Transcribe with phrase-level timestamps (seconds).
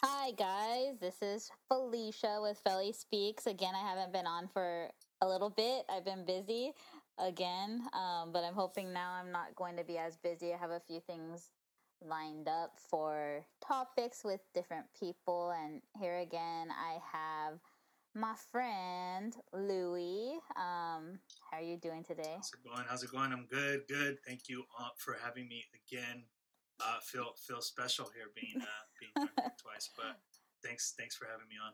[0.00, 1.00] Hi, guys.
[1.00, 3.48] This is Felicia with Felly Speaks.
[3.48, 4.90] Again, I haven't been on for
[5.20, 5.86] a little bit.
[5.90, 6.72] I've been busy
[7.18, 10.54] again, um, but I'm hoping now I'm not going to be as busy.
[10.54, 11.50] I have a few things
[12.00, 15.50] lined up for topics with different people.
[15.50, 17.58] And here again, I have
[18.14, 20.38] my friend Louie.
[20.54, 21.18] Um,
[21.50, 22.36] how are you doing today?
[22.36, 22.84] How's it going?
[22.88, 23.32] How's it going?
[23.32, 24.18] I'm good, good.
[24.24, 26.22] Thank you uh, for having me again.
[26.80, 30.16] Uh, feel feel special here being uh, being here twice, but
[30.64, 31.72] thanks thanks for having me on.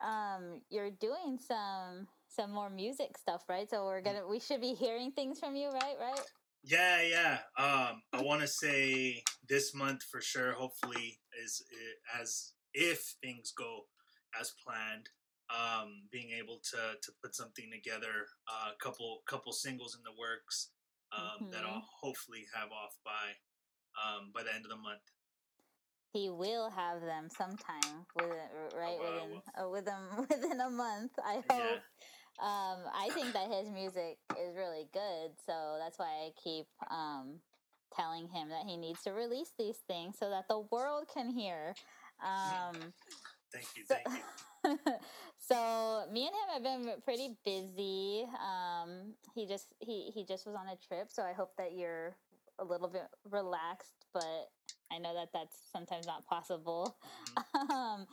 [0.00, 3.68] Um, you're doing some some more music stuff, right?
[3.68, 5.96] So we're gonna we should be hearing things from you, right?
[6.00, 6.20] Right?
[6.64, 7.38] Yeah, yeah.
[7.56, 10.52] Um, I want to say this month for sure.
[10.52, 11.62] Hopefully, is
[12.20, 13.86] as if things go
[14.38, 15.08] as planned
[15.50, 20.18] um, being able to to put something together, a uh, couple couple singles in the
[20.18, 20.70] works
[21.16, 21.50] um, mm-hmm.
[21.52, 23.36] that I'll hopefully have off by
[23.96, 25.02] um, by the end of the month.
[26.12, 31.12] He will have them sometime within right within uh, within within a month.
[31.24, 31.44] I hope.
[31.50, 31.80] Yeah.
[32.40, 37.40] Um, I think that his music is really good, so that's why I keep um,
[37.96, 41.74] telling him that he needs to release these things so that the world can hear.
[42.22, 42.76] Um,
[43.52, 44.78] thank you, thank so, you.
[45.38, 48.24] so me and him have been pretty busy.
[48.40, 52.16] Um, he just he he just was on a trip, so I hope that you're
[52.58, 54.06] a little bit relaxed.
[54.12, 54.50] But
[54.92, 56.96] I know that that's sometimes not possible.
[57.36, 57.72] Mm-hmm.
[57.78, 58.06] Um,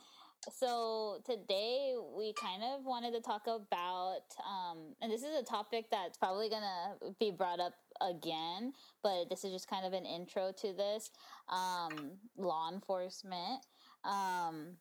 [0.51, 5.85] so today we kind of wanted to talk about, um, and this is a topic
[5.89, 10.51] that's probably gonna be brought up again, but this is just kind of an intro
[10.61, 11.09] to this
[11.49, 13.65] um, law enforcement.
[14.03, 14.77] Um,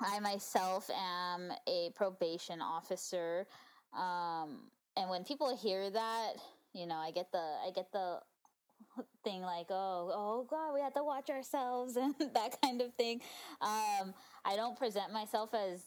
[0.00, 3.46] I myself am a probation officer.
[3.96, 6.32] Um, and when people hear that,
[6.74, 8.18] you know, I get the I get the
[9.24, 13.20] thing like, oh, oh God, we have to watch ourselves and that kind of thing.
[13.60, 15.82] Um, I don't present myself as,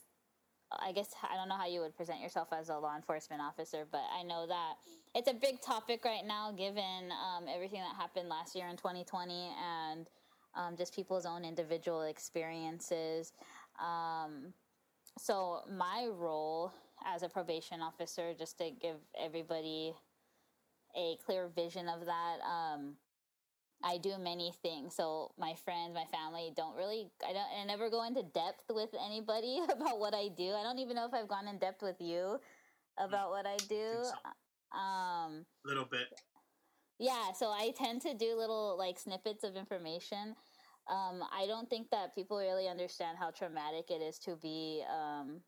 [0.72, 3.86] I guess, I don't know how you would present yourself as a law enforcement officer,
[3.92, 4.75] but I know that
[5.13, 9.52] it's a big topic right now given um, everything that happened last year in 2020
[9.62, 10.09] and
[10.56, 13.34] um, just people's own individual experiences.
[13.80, 14.53] Um,
[15.18, 16.72] so my role
[17.06, 19.94] as a probation officer, just to give everybody
[20.96, 22.96] a clear vision of that, um,
[23.84, 24.96] I do many things.
[24.96, 28.90] So my friends, my family don't really, I don't, I never go into depth with
[29.06, 30.53] anybody about what I do.
[30.53, 32.40] I don't even know if I've gone in depth with you
[32.97, 34.03] about what I do.
[34.03, 34.78] So.
[34.78, 36.08] Um, little bit.
[37.00, 37.31] Yeah.
[37.34, 40.36] So I tend to do little like snippets of information
[40.90, 45.41] um, I don't think that people really understand how traumatic it is to be um,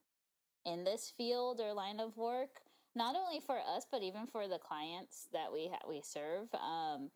[0.65, 2.61] in this field or line of work.
[2.95, 6.47] Not only for us, but even for the clients that we ha- we serve.
[6.53, 7.09] Um,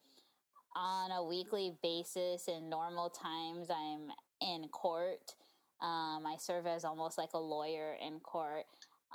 [0.78, 4.12] on a weekly basis, in normal times, I'm
[4.42, 5.34] in court.
[5.82, 8.66] Um, I serve as almost like a lawyer in court.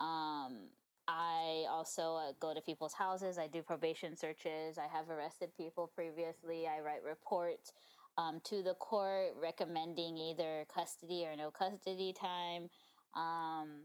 [0.00, 0.68] Um,
[1.06, 3.38] I also uh, go to people's houses.
[3.38, 4.76] I do probation searches.
[4.76, 6.66] I have arrested people previously.
[6.66, 7.72] I write reports
[8.18, 12.68] um, to the court recommending either custody or no custody time.
[13.14, 13.84] Um,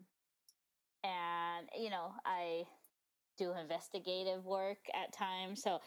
[1.03, 2.63] and, you know, I
[3.38, 5.61] do investigative work at times.
[5.61, 5.79] So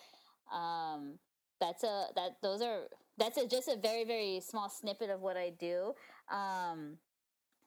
[0.54, 1.18] um,
[1.60, 2.84] that's a, that, those are,
[3.18, 5.94] that's a, just a very, very small snippet of what I do.
[6.32, 6.96] Um,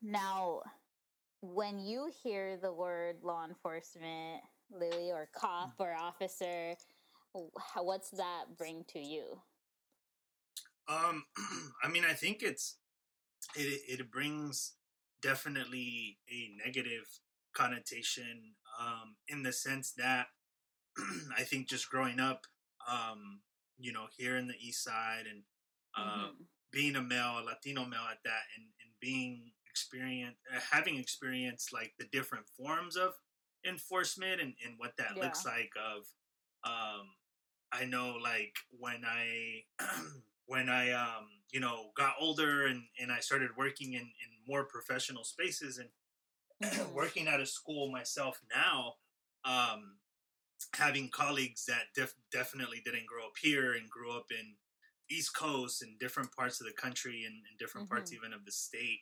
[0.01, 0.61] now,
[1.41, 6.75] when you hear the word law enforcement, Louie, or cop or officer,
[7.75, 9.41] what's that bring to you?
[10.87, 11.23] Um,
[11.83, 12.77] I mean, I think it's
[13.55, 14.73] it it brings
[15.21, 17.07] definitely a negative
[17.53, 20.27] connotation um, in the sense that
[21.37, 22.45] I think just growing up,
[22.89, 23.39] um,
[23.77, 25.43] you know, here in the East Side and
[25.97, 26.43] uh, mm-hmm.
[26.71, 31.73] being a male, a Latino male at that, and and being experience uh, having experienced
[31.73, 33.13] like the different forms of
[33.67, 35.23] enforcement and, and what that yeah.
[35.23, 36.03] looks like of
[36.69, 37.07] um
[37.71, 39.63] i know like when i
[40.45, 44.65] when I, um, you know, got older and, and I started working in, in more
[44.65, 45.89] professional spaces and
[46.73, 46.93] mm-hmm.
[46.93, 48.93] working at a school myself now,
[49.45, 49.95] um,
[50.75, 54.55] having colleagues that def- definitely didn't grow up here and grew up in
[55.09, 57.95] East Coast and different parts of the country and, and different mm-hmm.
[57.95, 59.01] parts even of the state.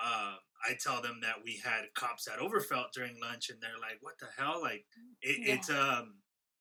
[0.00, 0.34] Uh,
[0.68, 4.14] I tell them that we had cops at Overfelt during lunch, and they're like, "What
[4.20, 4.84] the hell?" Like,
[5.22, 5.54] it, yeah.
[5.54, 6.18] it's um,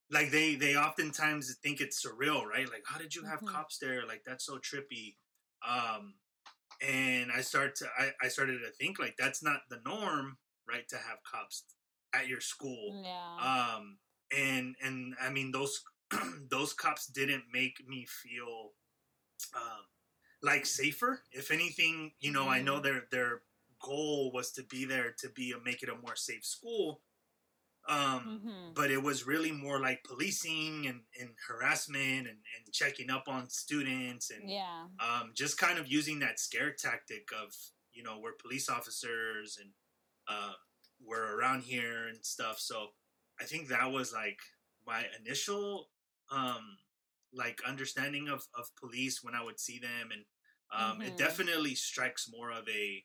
[0.10, 2.68] like they they oftentimes think it's surreal, right?
[2.68, 3.54] Like, how did you have mm-hmm.
[3.54, 4.08] cops there?
[4.08, 5.18] Like, that's so trippy.
[5.68, 6.16] Um,
[6.82, 10.38] and I start to I, I started to think like that's not the norm,
[10.68, 10.88] right?
[10.90, 11.64] To have cops
[12.16, 13.04] at your school.
[13.04, 13.76] Yeah.
[13.76, 13.98] Um,
[14.36, 15.84] and and I mean those
[16.50, 18.74] those cops didn't make me feel
[19.56, 19.86] um
[20.42, 21.24] like safer.
[21.32, 23.44] If anything, you know, I know their their
[23.82, 27.02] goal was to be there to be a, make it a more safe school.
[27.88, 33.10] Um, hmm but it was really more like policing and, and harassment and, and checking
[33.10, 34.86] up on students and Yeah.
[35.00, 37.54] um, just kind of using that scare tactic of
[37.94, 39.72] you know we're police officers and
[40.28, 40.54] uh,
[41.00, 42.90] we're around here and stuff so
[43.42, 44.40] i think that was like
[44.86, 45.90] my initial
[46.32, 46.78] um,
[47.34, 50.24] like understanding of, of police when i would see them and
[50.74, 51.18] um, it Mhm.
[51.18, 53.04] definitely strikes more of a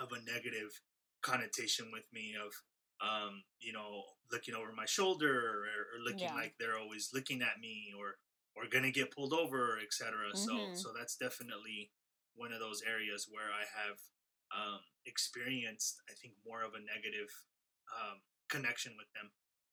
[0.00, 0.80] of a negative
[1.22, 2.52] connotation with me of
[3.00, 4.02] um, you know
[4.32, 6.34] looking over my shoulder or, or looking Yeah.
[6.34, 8.16] like they're always looking at me or
[8.56, 10.74] or gonna get pulled over etc so Mhm.
[10.74, 11.90] so that's definitely
[12.34, 13.98] one of those areas where i have
[14.56, 17.28] um, experienced i think more of a negative
[17.92, 19.30] um, connection with them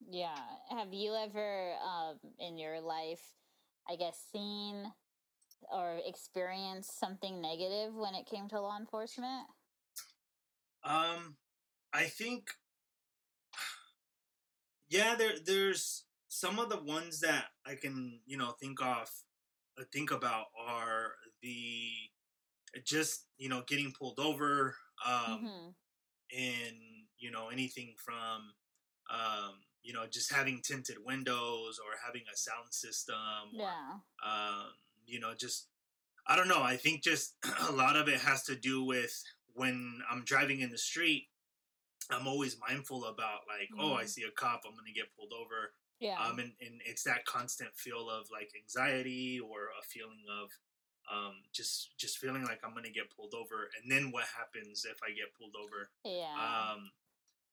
[0.09, 0.35] Yeah.
[0.69, 3.21] Have you ever, um, in your life,
[3.89, 4.93] I guess, seen
[5.71, 9.47] or experienced something negative when it came to law enforcement?
[10.83, 11.37] Um,
[11.93, 12.49] I think,
[14.89, 19.09] yeah, there there's some of the ones that I can you know think of,
[19.79, 21.91] uh, think about are the
[22.85, 24.75] just you know getting pulled over,
[25.05, 25.69] um, hmm
[26.37, 26.77] and
[27.19, 28.53] you know anything from
[29.09, 33.15] um you know just having tinted windows or having a sound system
[33.59, 33.99] or Yeah.
[34.25, 34.67] um,
[35.05, 35.67] you know, just
[36.25, 36.61] I don't know.
[36.63, 37.35] I think just
[37.67, 39.11] a lot of it has to do with
[39.53, 41.27] when I'm driving in the street.
[42.09, 44.09] I'm always mindful about like, oh, I Mhm.
[44.09, 45.73] see a cop, I'm gonna get pulled over.
[45.99, 46.19] Yeah.
[46.21, 50.49] Um, and, and it's that constant feel of like anxiety or a feeling of
[51.11, 53.69] um, just just feeling like I'm gonna get pulled over.
[53.81, 55.89] And then what happens if I get pulled over?
[56.05, 56.71] yeah.
[56.73, 56.91] Um,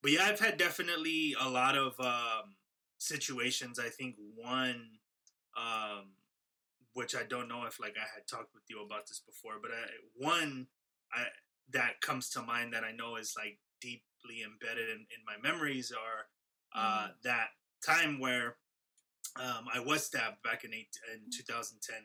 [0.03, 2.57] but yeah, I've had definitely a lot of um,
[2.99, 3.79] situations.
[3.79, 4.99] I think one,
[5.57, 6.13] um,
[6.95, 9.71] which I don't know if like I had talked with you about this before, but
[9.71, 9.85] I,
[10.17, 10.67] one
[11.13, 11.25] I,
[11.73, 15.93] that comes to mind that I know is like deeply embedded in, in my memories
[15.93, 16.27] are
[16.75, 17.49] uh, that
[17.85, 18.57] time where
[19.37, 21.97] um, I was stabbed back in eight, in 2010,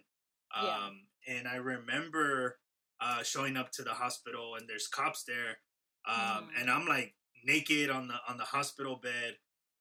[0.55, 1.35] um, Yeah.
[1.35, 2.59] and I remember
[3.01, 5.57] uh, showing up to the hospital and there's cops there,
[6.07, 6.15] um,
[6.49, 6.61] Mhm.
[6.61, 7.15] and I'm like
[7.45, 9.37] naked on the on the hospital bed,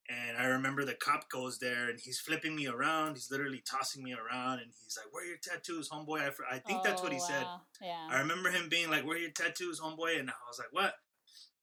[0.09, 4.03] and I remember the cop goes there and he's flipping me around, he's literally tossing
[4.05, 6.21] me around, and he's like, "Where are your tattoos, homeboy?"
[6.51, 7.51] I, I think that's what he Oh, said.
[7.81, 8.11] Yeah.
[8.11, 10.95] I remember him being like, "Where are your tattoos, homeboy?" And I was like, "What?"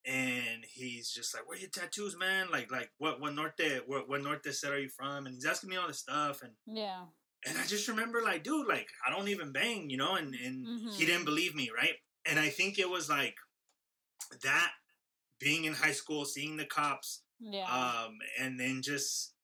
[0.06, 2.50] And he's just like, "Where are your tattoos, man?
[2.52, 5.70] Like, like what what norte what what norte set are you from?" And he's asking
[5.72, 7.06] me all this stuff, and yeah.
[7.46, 10.70] and I just remember like, dude, like I don't even bang, you know, and and
[10.90, 11.06] he Mhm.
[11.06, 11.96] didn't believe me, right?
[12.26, 13.36] And I think it was like
[14.44, 14.72] that
[15.42, 17.72] being in high school, seeing the cops, Yeah.
[17.72, 19.36] um, and then just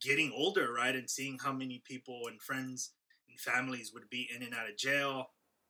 [0.00, 2.94] getting older, right, and seeing how many people and friends
[3.28, 5.28] and families would be in and out of jail,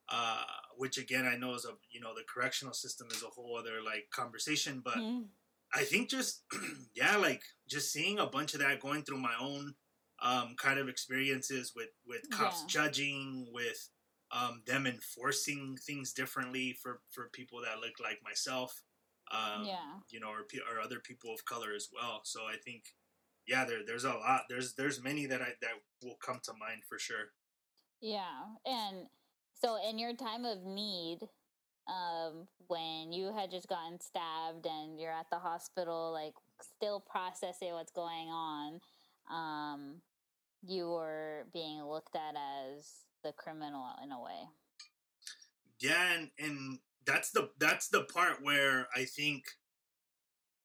[0.09, 0.45] uh,
[0.77, 3.83] which again I know is a you know the correctional system is a whole other
[3.83, 5.37] like conversation, but Mhm.
[5.75, 6.45] I think just
[6.95, 9.75] yeah, like just seeing a bunch of that going through my own
[10.21, 12.67] um, kind of experiences with with cops Yeah.
[12.67, 13.91] judging, with
[14.31, 18.83] um, them enforcing things differently for for people that look like myself,
[19.31, 20.01] um, yeah.
[20.11, 22.21] you know, or, or other people of color as well.
[22.25, 22.85] So I think
[23.47, 24.43] yeah, there there's a lot.
[24.49, 27.33] There's there's many that I that will come to mind for sure.
[28.01, 28.43] Yeah.
[28.65, 29.07] And
[29.55, 31.21] so in your time of need,
[31.89, 37.73] um, when you had just gotten stabbed and you're at the hospital, like still processing
[37.73, 38.81] what's going on,
[39.31, 40.03] um,
[40.63, 42.91] you were being looked at as
[43.23, 44.49] the criminal in a way.
[45.79, 49.45] Yeah, and, and that's the that's the part where I think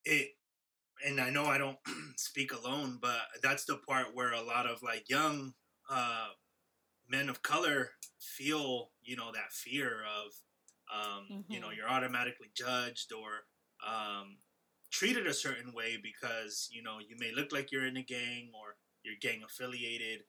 [0.06, 0.30] it
[1.06, 1.80] and I know I don't
[2.18, 5.56] speak alone, but that's the part where a lot of like young
[5.90, 6.30] uh,
[7.08, 10.34] men of color feel, you know, that fear of,
[10.94, 11.72] um, you know, Mhm.
[11.72, 13.46] you're automatically judged or
[13.86, 14.40] um,
[14.92, 18.52] treated a certain way because you know you may look like you're in a gang
[18.56, 20.24] or you're gang affiliated.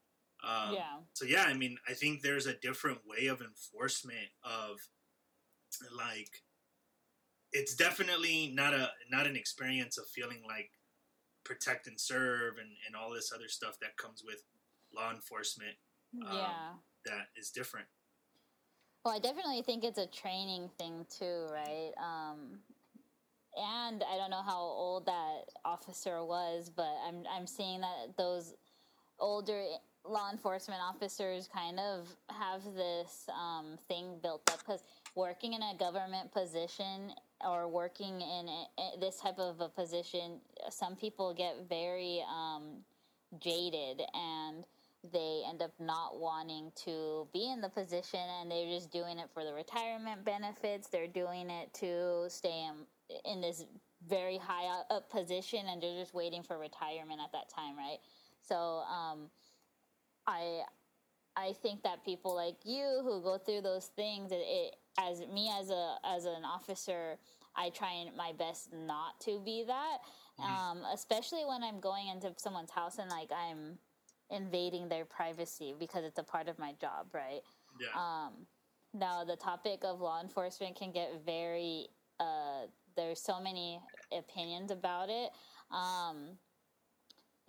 [0.44, 1.02] Um, yeah.
[1.14, 4.88] so yeah, I mean, I think there's a different way of enforcement of
[5.96, 6.30] like
[7.52, 10.70] it's definitely not a not an experience of feeling like
[11.44, 14.42] protect and serve and, and all this other stuff that comes with
[14.94, 15.74] law enforcement
[16.26, 16.72] um, yeah.
[17.06, 17.86] that is different.
[19.04, 21.90] Well, I definitely think it's a training thing too, right?
[21.98, 22.60] Um,
[23.56, 28.54] and I don't know how old that officer was, but I'm I'm seeing that those
[29.18, 29.64] older
[30.04, 34.82] law enforcement officers kind of have this um, thing built up because
[35.14, 37.12] working in a government position
[37.46, 40.40] or working in a, this type of a position,
[40.70, 42.78] some people get very um,
[43.38, 44.64] jaded and
[45.12, 49.28] they end up not wanting to be in the position and they're just doing it
[49.34, 50.88] for the retirement benefits.
[50.88, 53.64] They're doing it to stay in, in this
[54.08, 57.98] very high up position and they're just waiting for retirement at that time, right?
[58.42, 59.28] So, um,
[60.26, 60.62] I,
[61.36, 65.50] I think that people like you who go through those things, it, it as me
[65.58, 67.16] as a as an officer,
[67.56, 69.98] I try my best not to be that.
[70.40, 70.52] Mm-hmm.
[70.52, 73.78] Um, especially when I'm going into someone's house and like I'm
[74.30, 77.42] invading their privacy because it's a part of my job, right?
[77.80, 78.00] Yeah.
[78.00, 78.32] Um,
[78.94, 81.88] now the topic of law enforcement can get very.
[82.20, 83.80] Uh, there's so many
[84.16, 85.30] opinions about it.
[85.70, 86.36] Um,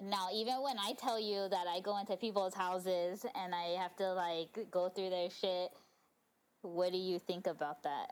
[0.02, 3.96] now, even when I tell you that I go into people's houses and I have
[3.98, 5.72] to like go through their shit,
[6.64, 8.08] what do you think about that?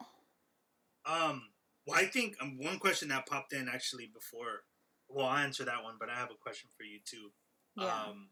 [1.05, 1.43] Um,
[1.87, 4.63] well, I think um, one question that popped in actually before.
[5.09, 7.31] Well, I'll answer that one, but I have a question for you too.
[7.75, 7.85] Yeah.
[7.85, 8.29] Um,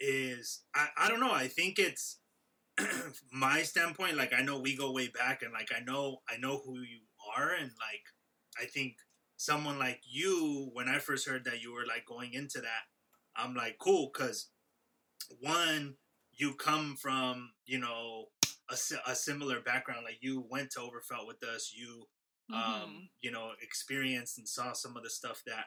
[0.00, 1.32] is I, I don't know.
[1.32, 2.18] I think it's
[3.32, 4.16] my standpoint.
[4.16, 7.00] Like I know we go way back, and like I know I know who you
[7.36, 8.04] are, and like
[8.60, 8.96] I think
[9.36, 12.86] someone like you, when I first heard that you were like going into that,
[13.36, 14.48] I'm like cool because
[15.40, 15.94] one,
[16.32, 18.26] you come from you know
[18.70, 20.04] a, a similar background.
[20.04, 21.72] Like you went to Overfelt with us.
[21.74, 22.04] You
[22.52, 22.82] mm-hmm.
[22.84, 25.66] um you know experienced and saw some of the stuff that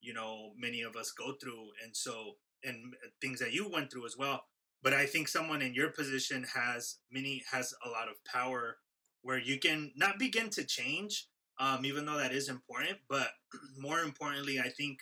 [0.00, 4.06] you know many of us go through, and so and things that you went through
[4.06, 4.44] as well.
[4.82, 8.78] But I think someone in your position has many has a lot of power
[9.22, 11.26] where you can not begin to change,
[11.58, 12.98] um, even though that is important.
[13.08, 13.28] But
[13.78, 15.00] more importantly, I think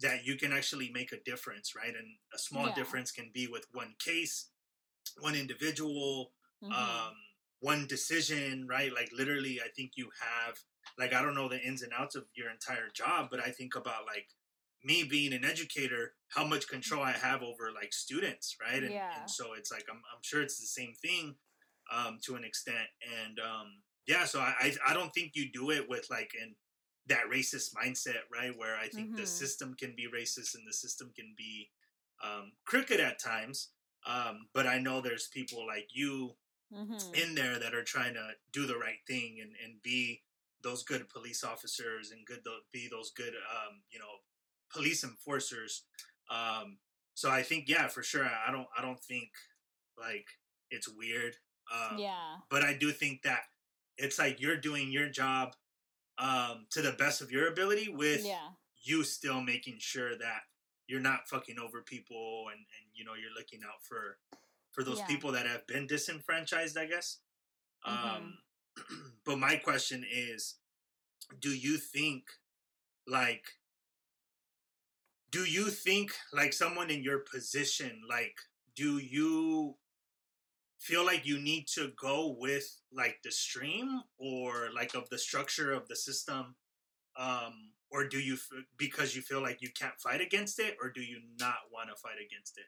[0.00, 1.94] that you can actually make a difference, right?
[1.94, 2.74] And a small yeah.
[2.74, 4.48] difference can be with one case,
[5.20, 6.32] one individual,
[6.62, 6.72] mm-hmm.
[6.72, 7.14] um,
[7.60, 8.92] one decision, right?
[8.92, 10.56] Like literally, I think you have
[10.98, 13.76] like I don't know the ins and outs of your entire job, but I think
[13.76, 14.26] about like
[14.84, 18.82] me being an educator, how much control I have over like students, right?
[18.82, 19.20] And, yeah.
[19.20, 21.34] and so it's like I'm, I'm sure it's the same thing
[21.92, 22.88] um, to an extent.
[23.24, 23.66] And um,
[24.06, 26.54] yeah, so I, I, don't think you do it with like in
[27.08, 28.56] that racist mindset, right?
[28.56, 29.20] Where I think mm-hmm.
[29.20, 31.68] the system can be racist and the system can be
[32.24, 33.68] um, crooked at times.
[34.06, 36.36] Um, but I know there's people like you
[36.74, 37.14] mm-hmm.
[37.14, 40.22] in there that are trying to do the right thing and, and be
[40.62, 42.40] those good police officers and good
[42.72, 44.20] be those good um, you know
[44.72, 45.84] police enforcers.
[46.30, 46.78] Um,
[47.14, 48.24] so I think yeah, for sure.
[48.24, 49.30] I don't I don't think
[49.98, 50.26] like
[50.70, 51.36] it's weird.
[51.72, 52.36] Um, yeah.
[52.50, 53.40] But I do think that
[53.96, 55.54] it's like you're doing your job
[56.18, 58.48] um, to the best of your ability with yeah.
[58.82, 60.40] you still making sure that
[60.86, 64.18] you're not fucking over people and, and you know you're looking out for
[64.72, 65.06] for those yeah.
[65.06, 67.18] people that have been disenfranchised i guess
[67.86, 68.16] mm-hmm.
[68.16, 68.38] um
[69.24, 70.56] but my question is
[71.40, 72.24] do you think
[73.06, 73.44] like
[75.30, 78.34] do you think like someone in your position like
[78.76, 79.74] do you
[80.78, 85.72] feel like you need to go with like the stream or like of the structure
[85.72, 86.54] of the system
[87.18, 88.36] um or do you
[88.78, 91.96] because you feel like you can't fight against it or do you not want to
[91.96, 92.64] fight against it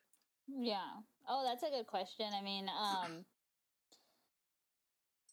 [0.58, 1.00] yeah.
[1.28, 2.26] Oh that's a good question.
[2.38, 3.24] I mean um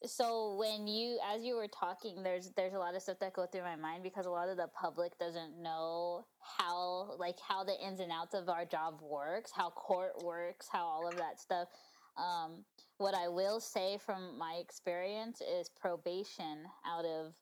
[0.06, 3.46] so when you as you were talking there's there's a lot of stuff that go
[3.46, 6.24] through my mind because a lot of the public doesn't know
[6.58, 10.84] how like how the ins and outs of our job works how court works how
[10.84, 11.68] all of that stuff.
[12.16, 12.64] Um,
[12.98, 17.34] what i will say from my experience is probation out of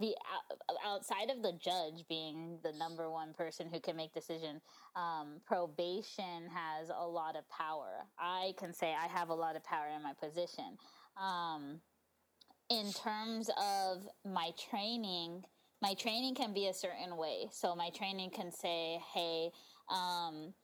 [0.00, 0.14] the
[0.84, 4.60] outside of the judge being the number one person who can make decision
[4.96, 9.64] um, probation has a lot of power i can say i have a lot of
[9.64, 10.76] power in my position
[11.20, 11.80] um,
[12.70, 15.44] in terms of my training,
[15.82, 17.48] my training can be a certain way.
[17.52, 19.50] So my training can say, "Hey,
[19.88, 20.54] um,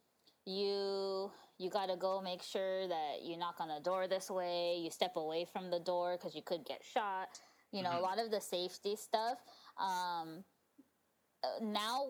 [0.47, 4.77] you you got to go make sure that you knock on the door this way.
[4.77, 7.41] You step away from the door because you could get shot.
[7.73, 7.99] You know, mm-hmm.
[7.99, 9.39] a lot of the safety stuff."
[9.79, 10.45] Um,
[11.63, 12.07] now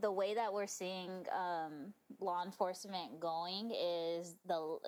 [0.00, 4.78] the way that we're seeing um, law enforcement going is the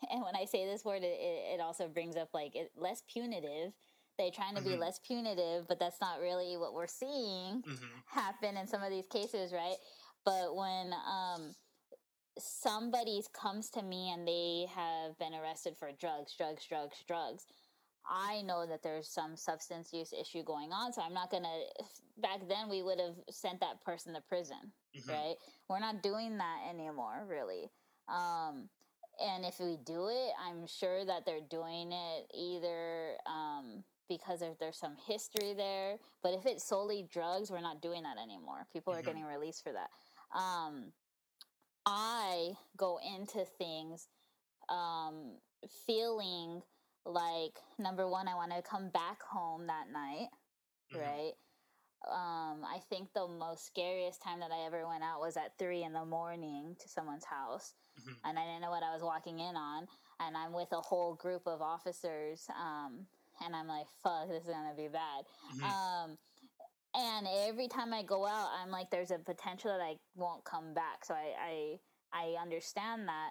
[0.10, 3.72] and when I say this word, it, it also brings up like it, less punitive.
[4.18, 4.72] They're trying to mm-hmm.
[4.72, 7.86] be less punitive, but that's not really what we're seeing mm-hmm.
[8.06, 9.76] happen in some of these cases, right?
[10.24, 11.54] But when um,
[12.38, 17.46] somebody comes to me and they have been arrested for drugs, drugs, drugs, drugs,
[18.10, 20.92] I know that there's some substance use issue going on.
[20.92, 21.84] So I'm not going to,
[22.20, 25.10] back then we would have sent that person to prison, mm-hmm.
[25.10, 25.34] right?
[25.68, 27.70] We're not doing that anymore, really.
[28.08, 28.68] Um,
[29.24, 34.76] and if we do it, I'm sure that they're doing it either um, because there's
[34.76, 35.96] some history there.
[36.22, 38.66] But if it's solely drugs, we're not doing that anymore.
[38.72, 39.06] People are mm-hmm.
[39.06, 39.90] getting released for that.
[40.36, 40.92] Um,
[41.86, 44.08] I go into things
[44.68, 45.36] um,
[45.86, 46.62] feeling
[47.04, 50.28] like number one, I want to come back home that night,
[50.92, 51.00] Mhm.
[51.00, 51.32] right?
[52.06, 55.82] Um, I think the most scariest time that I ever went out was at three
[55.82, 58.20] in the morning to someone's house, Mhm.
[58.24, 59.86] and I didn't know what I was walking in on,
[60.18, 63.06] and I'm with a whole group of officers, um,
[63.40, 65.62] and I'm like, "Fuck, this is gonna be bad." Mhm.
[65.62, 66.18] Um,
[66.94, 70.74] and every time I go out, I'm like, there's a potential that I won't come
[70.74, 71.04] back.
[71.04, 71.80] So I, I,
[72.12, 73.30] I understand that,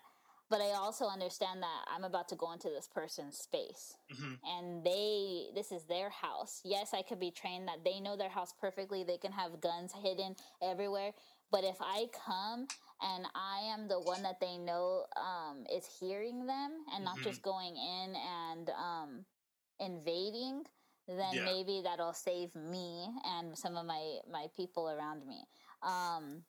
[0.50, 4.40] but I also understand that I'm about to go into this person's space, Mhm.
[4.44, 6.62] and they, this is their house.
[6.64, 9.04] Yes, I could be trained that they know their house perfectly.
[9.04, 11.14] They can have guns hidden everywhere.
[11.52, 12.68] But if I come
[13.02, 17.24] and I am the one that they know um, is hearing them and not Mhm.
[17.24, 19.26] just going in and um,
[19.80, 20.66] invading,
[21.08, 21.46] then Yeah.
[21.46, 25.48] maybe that'll save me and some of my my people around me.
[25.82, 26.46] Um,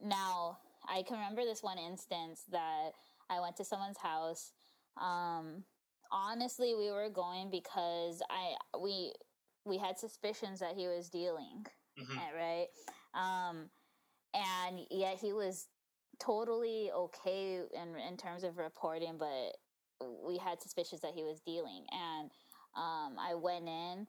[0.00, 2.90] now I can remember this one instance that
[3.30, 4.52] I went to someone's house.
[5.00, 5.64] Um,
[6.10, 9.12] honestly, we were going because I we
[9.64, 11.66] we had suspicions that he was dealing,
[11.98, 12.18] Mhm.
[12.18, 12.68] eh, right?
[13.14, 13.70] Um,
[14.32, 15.68] and yet he was
[16.18, 19.56] totally okay in in terms of reporting, but
[20.24, 22.30] we had suspicions that he was dealing, and
[22.74, 24.06] um, I went in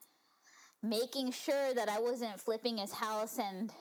[0.83, 3.71] making sure that I wasn't flipping his house and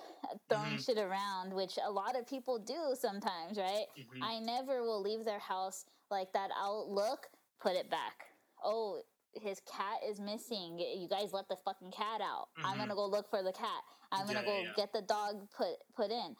[0.48, 0.84] throwing Mhm.
[0.84, 3.86] shit around, which a lot of people do sometimes, right?
[3.96, 4.22] Mhm.
[4.22, 6.50] I never will leave their house like that.
[6.54, 8.26] I'll look, put it back.
[8.62, 9.02] Oh,
[9.34, 10.78] his cat is missing.
[10.78, 12.48] You guys let the fucking cat out.
[12.56, 12.78] I'm Mhm.
[12.78, 13.84] gonna go look for the cat.
[14.10, 14.72] I'm gonna go yeah, yeah.
[14.74, 16.36] get the dog put put in.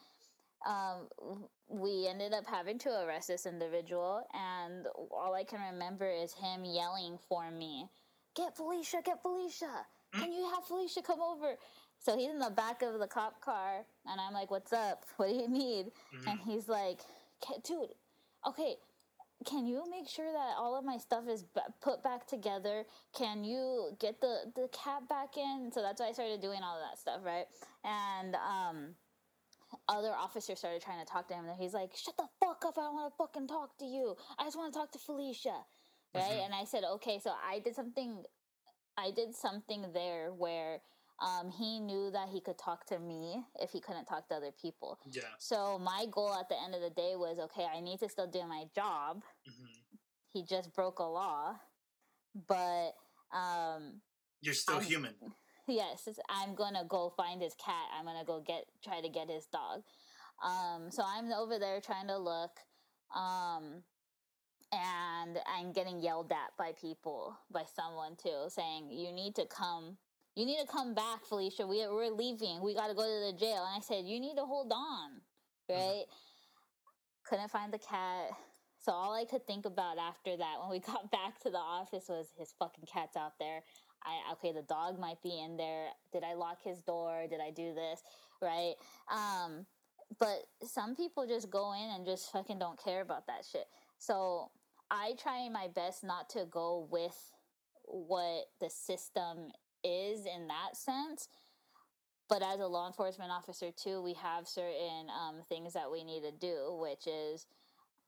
[0.65, 1.07] Um,
[1.67, 6.65] we ended up having to arrest this individual, and all I can remember is him
[6.65, 7.87] yelling for me,
[8.33, 9.03] "Get Felicia!
[9.03, 9.85] Get Felicia!
[10.13, 11.57] Can you have Felicia come over?"
[11.99, 15.05] So he's in the back of the cop car, and I'm like, "What's up?
[15.17, 16.27] What do you need?" Mhm.
[16.27, 17.01] And he's like,
[17.63, 17.93] "Dude,
[18.45, 18.77] okay."
[19.45, 22.87] Can you make sure that all of my stuff is b- put back together?
[23.13, 25.71] Can you get the the cat back in?
[25.71, 27.45] So that's why I started doing all of that stuff, right?
[27.83, 28.95] And um,
[29.87, 32.77] other officers started trying to talk to him, and he's like, "Shut the fuck up!
[32.79, 34.15] I don't want to fucking talk to you.
[34.39, 35.65] I just want to talk to Felicia."
[36.15, 36.23] Right?
[36.23, 36.45] Mhm.
[36.45, 38.25] And I said, "Okay." So I did something.
[38.97, 40.81] I did something there where
[41.19, 44.51] um, he knew that he could talk to me if he couldn't talk to other
[44.51, 44.99] people.
[45.11, 45.21] Yeah.
[45.39, 48.27] So my goal at the end of the day was, okay, I need to still
[48.27, 49.23] do my job.
[49.47, 49.97] Mhm.
[50.31, 51.55] He just broke a law,
[52.47, 52.91] but
[53.31, 54.01] um,
[54.41, 55.15] You're still I'm- human.
[55.67, 57.89] yes, I'm gonna go find his cat.
[57.93, 59.83] I'm gonna go get try to get his dog.
[60.43, 62.59] Um, so I'm over there trying to look,
[63.15, 63.83] um,
[64.71, 69.97] and I'm getting yelled at by people, by someone too, saying you need to come.
[70.35, 71.65] You need to come back, Felicia.
[71.65, 72.61] We we're leaving.
[72.61, 73.65] We got to go to the jail.
[73.65, 75.21] And I said, you need to hold on,
[75.69, 76.05] right?
[77.23, 78.31] Couldn't find the cat.
[78.79, 82.07] So all I could think about after that, when we got back to the office,
[82.09, 83.63] was his fucking cat's out there.
[84.03, 85.89] I okay, the dog might be in there.
[86.13, 87.25] Did I lock his door?
[87.29, 88.03] Did I do this?
[88.41, 88.75] Right?
[89.11, 89.65] Um,
[90.19, 93.67] but some people just go in and just fucking don't care about that shit.
[93.97, 94.51] So
[94.89, 97.17] I try my best not to go with
[97.83, 99.51] what the system
[99.83, 101.27] is in that sense.
[102.29, 106.23] But as a law enforcement officer too, we have certain um, things that we need
[106.23, 107.47] to do, which is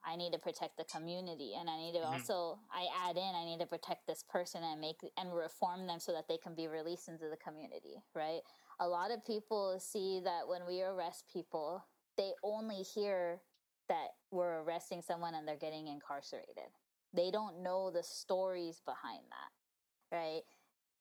[0.03, 2.11] I need to protect the community, and I need to Mhm.
[2.11, 5.99] also I add in I need to protect this person and make and reform them
[5.99, 8.01] so that they can be released into the community.
[8.13, 8.41] Right?
[8.79, 11.83] A lot of people see that when we arrest people,
[12.15, 13.41] they only hear
[13.89, 16.71] that we're arresting someone and they're getting incarcerated.
[17.13, 20.43] They don't know the stories behind that, right?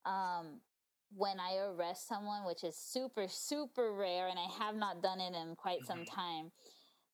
[0.05, 0.61] Um,
[1.14, 5.35] when I arrest someone, which is super, super rare, and I have not done it
[5.35, 6.07] in quite some Mhm.
[6.07, 6.53] time,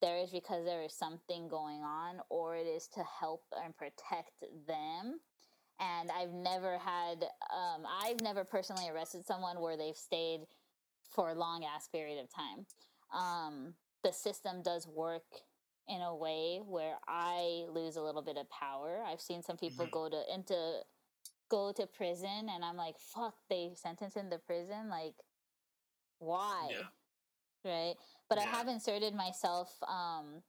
[0.00, 4.44] there is because there is something going on, or it is to help and protect
[4.66, 5.20] them.
[5.80, 10.46] And I've never had, um, I've never personally arrested someone where they've stayed
[11.10, 12.66] for a long ass period of time.
[13.12, 15.24] Um, the system does work
[15.88, 19.02] in a way where I lose a little bit of power.
[19.06, 19.90] I've seen some people Mhm.
[19.90, 20.84] go to into
[21.50, 24.88] go to prison, and I'm like, fuck, they sentenced him to prison.
[24.88, 25.14] Like,
[26.18, 26.70] why?
[26.70, 26.88] Yeah.
[27.64, 27.94] Right?
[28.28, 30.42] But I have inserted myself um,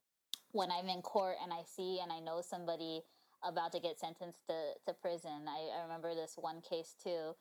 [0.52, 3.04] when I'm in court and I see and I know somebody
[3.44, 5.48] about to get sentenced to, to prison.
[5.48, 7.36] I, I remember this one case too.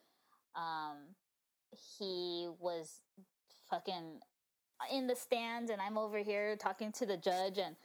[0.55, 1.15] Um,
[1.99, 3.01] he was
[3.71, 4.21] fucking
[4.93, 7.77] in the stands, and I'm over here talking to the judge, and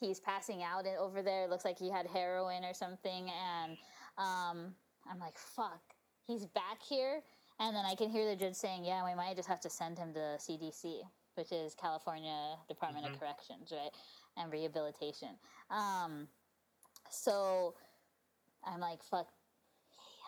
[0.00, 1.44] he's passing out in- over there.
[1.44, 3.78] It looks like he had heroin or something, and
[4.18, 4.74] um,
[5.10, 5.82] I'm like, "Fuck!"
[6.26, 7.22] He's back here,
[7.60, 9.98] and then I can hear the judge saying, "Yeah, we might just have to send
[9.98, 11.02] him to CDC."
[11.36, 13.14] which is California Department Mhm.
[13.14, 13.90] of Corrections, right,
[14.36, 15.36] and Rehabilitation.
[15.68, 16.28] Um,
[17.10, 17.74] so
[18.62, 19.26] I'm like, fuck,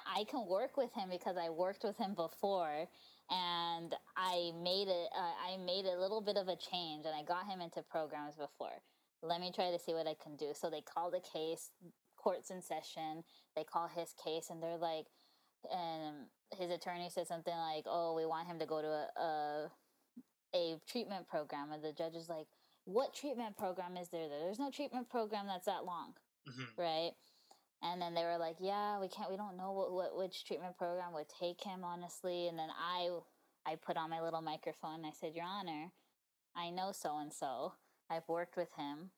[0.04, 2.88] I can work with him because I worked with him before,
[3.30, 5.10] and I made it.
[5.14, 8.34] Uh, I made a little bit of a change, and I got him into programs
[8.34, 8.82] before.
[9.22, 10.52] Let me try to see what I can do.
[10.54, 11.70] So they call the case,
[12.16, 13.24] courts in session.
[13.54, 15.06] They call his case, and they're like,
[15.72, 16.26] and
[16.56, 19.70] his attorney said something like, "Oh, we want him to go to a a,
[20.54, 22.46] a treatment program," and the judge is like,
[22.84, 24.28] "What treatment program is there?
[24.28, 26.14] There's no treatment program that's that long."
[26.46, 27.12] hmm right?
[27.82, 29.30] And then they were like, "Yeah, we can't.
[29.30, 33.10] We don't know what, what which treatment program would take him, honestly." And then I,
[33.66, 34.96] I put on my little microphone.
[34.96, 35.92] and I said, "Your Honor,
[36.54, 37.74] I know so and so.
[38.10, 39.10] I've worked with him.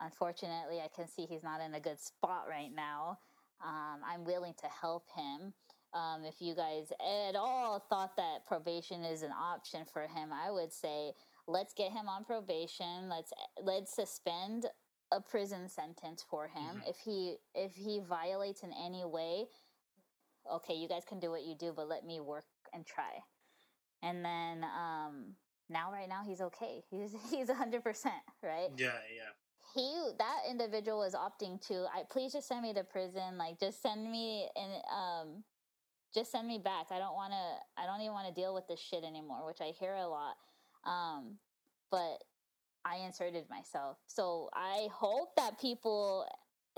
[0.00, 3.18] Unfortunately, I can see he's not in a good spot right now.
[3.64, 5.52] Um, I'm willing to help him.
[5.94, 10.50] Um, if you guys at all thought that probation is an option for him, I
[10.50, 11.12] would say."
[11.48, 13.08] Let's get him on probation.
[13.08, 14.66] Let's let's suspend
[15.10, 16.80] a prison sentence for him.
[16.80, 16.88] Mhm.
[16.88, 19.48] If he if he violates in any way,
[20.50, 23.24] okay, you guys can do what you do, but let me work and try.
[24.02, 25.36] And then um
[25.68, 26.82] now right now he's okay.
[26.90, 27.82] He's he's 100%,
[28.42, 28.68] right?
[28.76, 29.32] Yeah, yeah.
[29.74, 33.80] He that individual was opting to I please just send me to prison, like just
[33.82, 35.44] send me and um
[36.14, 36.86] just send me back.
[36.90, 39.60] I don't want to I don't even want to deal with this shit anymore, which
[39.60, 40.36] I hear a lot.
[40.84, 41.38] Um
[41.90, 42.22] but
[42.84, 43.98] I inserted myself.
[44.08, 46.26] So I hope that people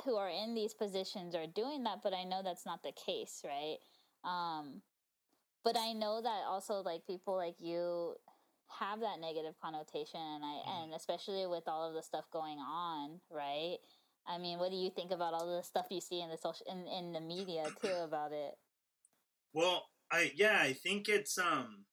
[0.04, 3.42] who are in these positions are doing that, but I know that's not the case,
[3.44, 3.76] right?
[4.24, 4.82] Um,
[5.62, 8.14] but I know that also like people like you
[8.80, 10.84] have that negative connotation, and I Mhm.
[10.84, 13.78] and especially with all of the stuff going on, right?
[14.26, 16.66] I mean, what do you think about all the stuff you see in the social
[16.70, 18.58] in, in the media too about it?
[19.52, 21.86] Well, I yeah, I think it's um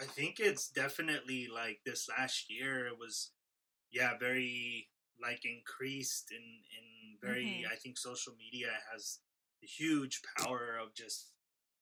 [0.00, 3.32] I think it's definitely like this last year it was
[3.92, 6.42] yeah, very like increased in
[6.78, 7.72] in very Mhm.
[7.72, 9.20] I think social media has
[9.64, 11.32] a huge power of just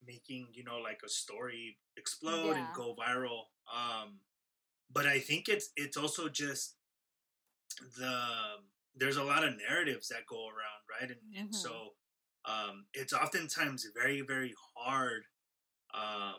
[0.07, 2.59] making, you know, like a story explode Yeah.
[2.59, 3.45] and go viral.
[3.73, 4.21] Um
[4.93, 6.77] but I think it's it's also just
[7.99, 8.19] the
[8.97, 11.11] there's a lot of narratives that go around, right?
[11.11, 11.55] And, and Mhm.
[11.55, 11.95] so
[12.45, 15.25] um, it's oftentimes very very hard
[15.95, 16.37] um,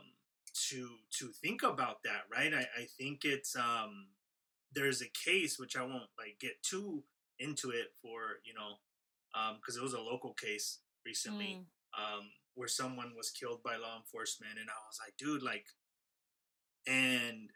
[0.70, 2.54] to to think about that, right?
[2.54, 4.08] I, I think it's um,
[4.74, 7.04] there's a case which I won't like get too
[7.40, 8.76] into it for you know
[9.36, 11.66] um because it was a local case recently Mm.
[11.98, 15.66] um, where someone was killed by law enforcement, and I was like, dude, like,
[16.88, 17.50] and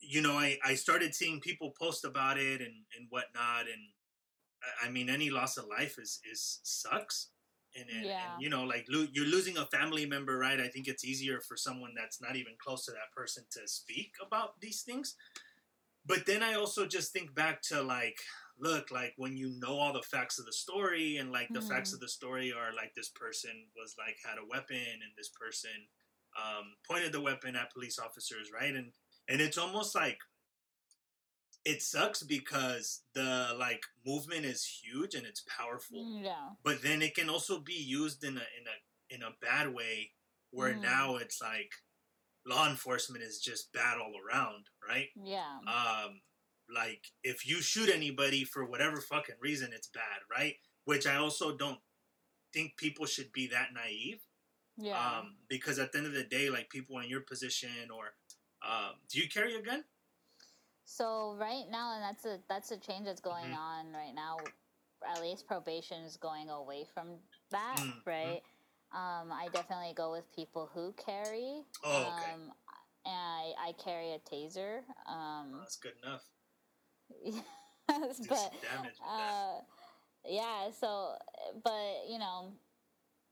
[0.00, 3.82] you know, I I started seeing people post about it and and whatnot, and
[4.82, 7.30] I- mean, any loss of life is is sucks.
[7.74, 8.34] And, and, Yeah.
[8.34, 10.60] and you know, like lo- you're losing a family member, right?
[10.60, 14.12] I think it's easier for someone that's not even close to that person to speak
[14.20, 15.16] about these things.
[16.04, 18.20] But then I also just think back to like,
[18.58, 21.92] look, like when you know all the facts of the story, and like the facts
[21.92, 21.94] Mhm.
[21.94, 25.88] of the story are like this person was like had a weapon, and this person
[26.38, 28.74] um, pointed the weapon at police officers, right?
[28.74, 28.92] And
[29.28, 30.18] and it's almost like
[31.64, 36.54] it sucks because the like movement is huge and it's powerful Mm, Yeah.
[36.64, 40.12] but then it can also be used in a in a in a bad way
[40.50, 40.80] where Mhm.
[40.80, 41.70] now it's like
[42.46, 45.60] law enforcement is just bad all around right Yeah.
[45.66, 46.20] um
[46.74, 51.56] like if you shoot anybody for whatever fucking reason it's bad right which i also
[51.56, 51.78] don't
[52.52, 54.20] think people should be that naive
[54.76, 55.18] yeah.
[55.18, 58.14] um because at the end of the day like people in your position or
[58.66, 59.84] um do you carry a gun
[60.84, 63.56] So right now, and that's a that's a change that's going Mhm.
[63.56, 64.36] on right now.
[65.06, 67.18] At least probation is going away from
[67.50, 68.02] that, Mhm.
[68.04, 68.42] right?
[68.92, 71.64] Um, I definitely go with people who carry.
[71.82, 72.32] Oh, okay.
[72.32, 72.52] Um,
[73.06, 74.84] and I, I carry a taser.
[75.06, 76.24] Um, that's good enough
[77.24, 77.40] yes,
[77.88, 79.08] but some damage with that.
[79.08, 79.60] uh,
[80.24, 80.70] yeah.
[80.70, 81.14] So,
[81.64, 82.52] but you know,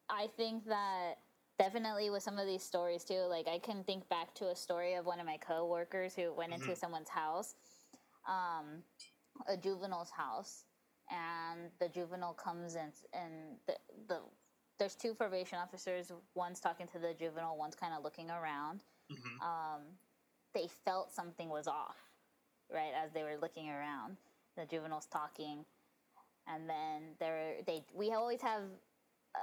[0.09, 1.15] I think that
[1.59, 3.21] definitely with some of these stories too.
[3.29, 6.53] Like I can think back to a story of one of my coworkers who went
[6.53, 6.77] into Mhm.
[6.79, 7.55] someone's house,
[8.27, 8.83] um,
[9.47, 10.65] a juvenile's house,
[11.11, 13.77] and the juvenile comes in, and the
[14.09, 14.21] the
[14.79, 16.11] there's two probation officers.
[16.35, 17.57] One's talking to the juvenile.
[17.57, 18.83] One's kind of looking around.
[19.11, 19.41] Mhm.
[19.43, 19.99] Um,
[20.55, 22.10] they felt something was off,
[22.73, 22.93] right?
[22.95, 24.17] As they were looking around,
[24.57, 25.65] the juvenile's talking,
[26.47, 28.63] and then there they we always have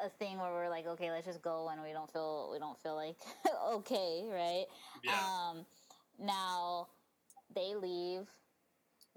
[0.04, 2.80] a thing where we're like, okay, let's just go when we don't feel we don't
[2.82, 3.18] feel like
[3.74, 4.66] okay, right?
[5.04, 5.66] yeah Um,
[6.20, 6.88] now
[7.54, 8.28] they leave.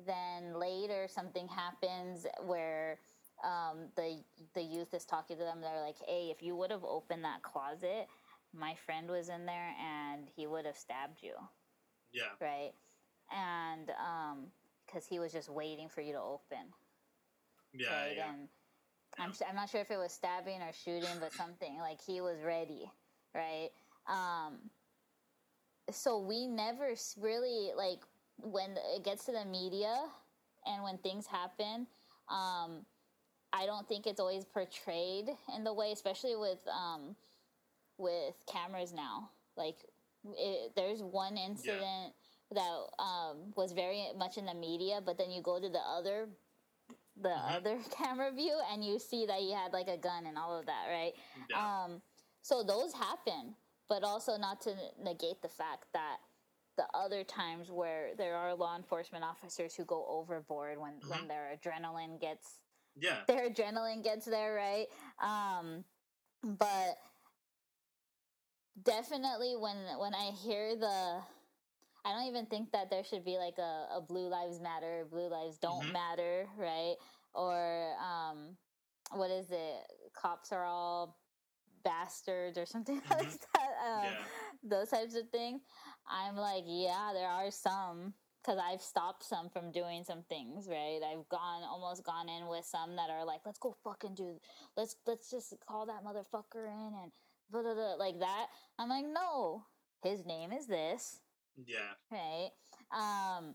[0.07, 2.99] Then later something happens where
[3.45, 4.23] um, the
[4.55, 5.61] the youth is talking to them.
[5.61, 8.09] They're like, "Hey, if you would have opened that closet,
[8.55, 11.35] my friend was in there and he would have stabbed you."
[12.13, 12.73] yeah right?
[13.31, 14.47] And um
[14.87, 16.67] because he was just waiting for you to open.
[17.73, 18.31] Yeah, right yeah.
[18.31, 18.49] and
[19.19, 22.39] I'm, I'm not sure if it was stabbing or shooting but something like he was
[22.45, 22.91] ready
[23.35, 23.71] right?
[24.09, 24.59] Um
[25.91, 28.01] so we never really like
[28.43, 29.97] when it gets to the media
[30.67, 31.87] and when things happen
[32.29, 32.85] um
[33.53, 37.17] i don't think it's always portrayed in the way especially with um
[38.01, 39.31] with cameras now.
[39.57, 39.77] Like
[40.25, 42.15] it, there's one incident
[42.51, 46.29] that um was very much in the media but then you go to the other
[47.17, 47.57] the Mhm.
[47.57, 50.67] other camera view and you see that he had like a gun and all of
[50.67, 51.15] that right
[51.49, 51.85] yeah.
[51.85, 52.03] um,
[52.43, 53.57] so those happen,
[53.89, 56.21] but also not to negate the fact that
[56.77, 61.29] the other times where there are law enforcement officers who go overboard when when Mhm.
[61.29, 62.63] their adrenaline gets
[62.97, 63.25] yeah.
[63.27, 64.89] their adrenaline gets there, right?
[65.19, 65.85] Um,
[66.43, 66.97] but
[68.81, 71.23] definitely when when I hear the
[72.05, 75.29] I don't even think that there should be like a, a blue lives matter, blue
[75.29, 75.93] lives don't Mhm.
[75.93, 76.97] matter, right?
[77.35, 78.57] Or um
[79.13, 80.13] what is it?
[80.15, 81.19] Cops are all
[81.83, 83.41] bastards or something like Mhm.
[83.53, 83.73] that.
[83.87, 84.27] Um, Yeah.
[84.63, 85.63] Those types of things.
[86.07, 91.01] I'm like, yeah, there are some because I've stopped some from doing some things, right?
[91.03, 94.41] I've gone almost gone in with some that are like, let's go fucking do,
[94.77, 97.13] let's let's just call that motherfucker in and
[97.51, 98.47] blah, blah, blah, like that.
[98.79, 99.67] I'm like, no,
[100.03, 101.21] his name is this,
[101.57, 101.95] Yeah.
[102.11, 102.51] right?
[102.93, 103.55] Um,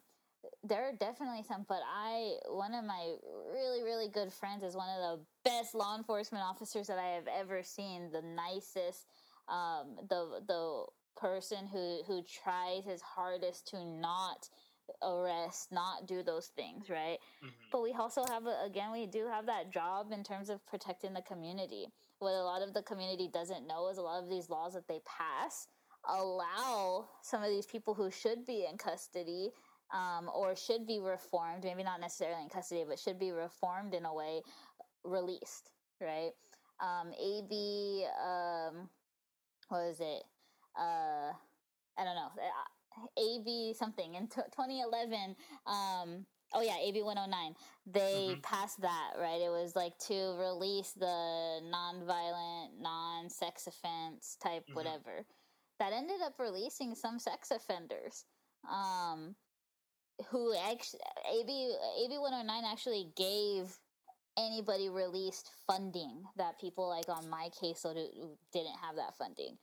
[0.64, 3.16] there are definitely some, but I one of my
[3.52, 7.28] really really good friends is one of the best law enforcement officers that I have
[7.28, 8.12] ever seen.
[8.12, 9.08] The nicest,
[9.48, 10.86] um, the the
[11.18, 14.50] person who who tries his hardest to not
[15.04, 17.18] arrest, not do those things, right?
[17.42, 20.66] hmm But we also have, a, again, we do have that job in terms of
[20.68, 21.88] protecting the community.
[22.20, 24.88] What a lot of the community doesn't know is a lot of these laws that
[24.88, 25.68] they pass
[26.08, 29.52] allow some of these people who should be in custody
[29.94, 34.06] um, or should be reformed, maybe not necessarily in custody, but should be reformed in
[34.06, 34.42] a way,
[35.04, 36.32] released, right?
[36.80, 38.90] Um, AB, um,
[39.70, 40.24] what is it?
[40.78, 41.34] Uh,
[41.98, 42.32] I don't know.
[42.38, 45.36] Uh, AB something in t- 2011.
[45.66, 47.56] Um, oh yeah, AB 109.
[47.86, 48.44] They Mhm.
[48.44, 49.42] passed that, right?
[49.42, 54.76] It was like to release the non-violent, non-sex offense type Mhm.
[54.76, 55.26] whatever.
[55.80, 58.26] That ended up releasing some sex offenders.
[58.70, 59.36] Um,
[60.30, 63.78] who actually AB AB 109 actually gave
[64.38, 69.58] anybody released funding that people like on my caseload who didn't have that funding.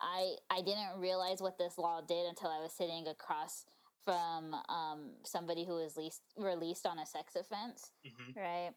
[0.00, 3.64] I I didn't realize what this law did until I was sitting across
[4.04, 8.72] from um, somebody who was least, released on a sex offense, hmm right?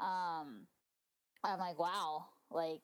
[0.00, 0.66] Um,
[1.44, 2.82] I'm like, wow, like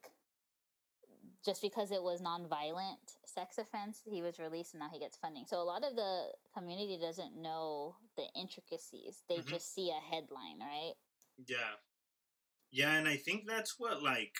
[1.44, 5.44] just because it was nonviolent sex offense, he was released and now he gets funding.
[5.46, 9.48] So a lot of the community doesn't know the intricacies; they Mhm.
[9.48, 10.94] just see a headline, right?
[11.46, 11.76] Yeah.
[12.70, 14.34] Yeah, and I think that's what like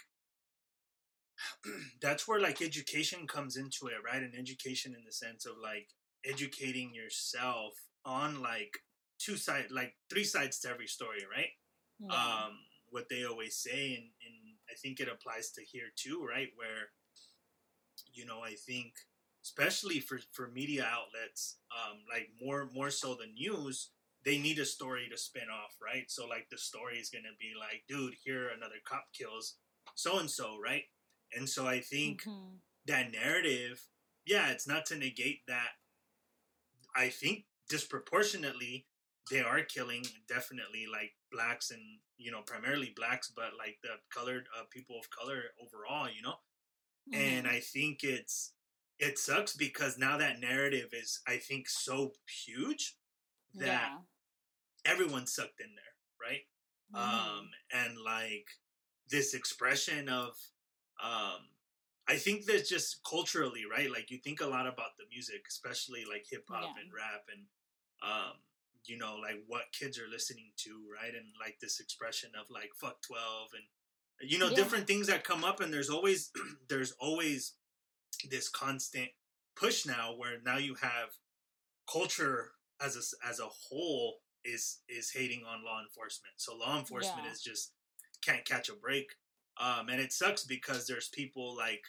[2.02, 4.22] that's where like education comes into it, right?
[4.22, 5.88] And education in the sense of like
[6.24, 8.72] educating yourself on like
[9.18, 11.50] two side like three sides to every story, right?
[12.00, 12.46] Yeah.
[12.46, 12.52] um,
[12.90, 16.48] what they always say, and, and I think it applies to here too, right?
[16.56, 16.90] Where,
[18.12, 18.94] you know, I think
[19.44, 23.90] especially for, for media outlets, um, like more more so than news,
[24.24, 26.11] they need a story to spin off, right?
[26.11, 29.56] So like the story is gonna be like, dude, here another cop kills
[29.94, 30.84] so and so, right?
[31.34, 32.61] And so I think Mhm.
[32.87, 33.87] that narrative,
[34.26, 35.70] yeah, it's not to negate that.
[36.94, 38.87] I think disproportionately
[39.30, 41.82] they are killing definitely like blacks and
[42.16, 46.37] you know primarily blacks, but like the colored uh, people of color overall, you know.
[47.12, 47.51] And Mhm.
[47.51, 48.55] I think it's
[48.99, 52.97] it sucks because now that narrative is I think so huge
[53.55, 53.99] that yeah.
[54.85, 56.47] everyone's sucked in there, right?
[56.92, 56.99] Mhm.
[56.99, 58.49] um and like
[59.11, 60.38] this expression of
[61.03, 61.51] um
[62.09, 66.05] i think there's just culturally right like you think a lot about the music especially
[66.07, 66.83] like hip hop Yeah.
[66.83, 67.47] and rap and
[68.03, 68.42] um
[68.85, 72.71] you know like what kids are listening to right and like this expression of like
[72.75, 73.64] fuck 12 and
[74.20, 74.57] you know Yeah.
[74.57, 76.31] different things that come up and there's always
[76.68, 77.54] there's always
[78.31, 79.09] this constant
[79.57, 81.11] push now where now you have
[81.90, 86.35] culture as a, as a whole is is hating on law enforcement.
[86.37, 87.33] So law enforcement Yeah.
[87.33, 87.72] is just
[88.24, 89.07] can't catch a break.
[89.61, 91.83] Um, and it sucks because there's people like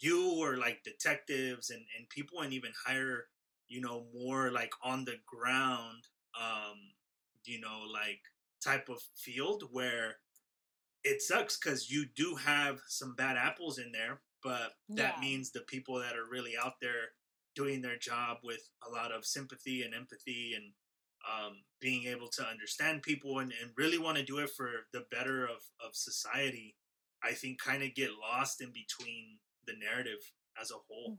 [0.00, 3.26] you or like detectives and, and people and even higher,
[3.68, 6.04] you know, more like on the ground,
[6.38, 6.76] um,
[7.44, 8.20] you know, like
[8.62, 10.16] type of field where
[11.04, 15.20] it sucks because you do have some bad apples in there, but that Yeah.
[15.20, 17.14] means the people that are really out there
[17.54, 20.72] doing their job with a lot of sympathy and empathy and
[21.30, 25.06] um, being able to understand people and, and really want to do it for the
[25.10, 26.76] better of, of society,
[27.22, 30.18] I think kind of get lost in between the narrative
[30.60, 31.18] as a whole.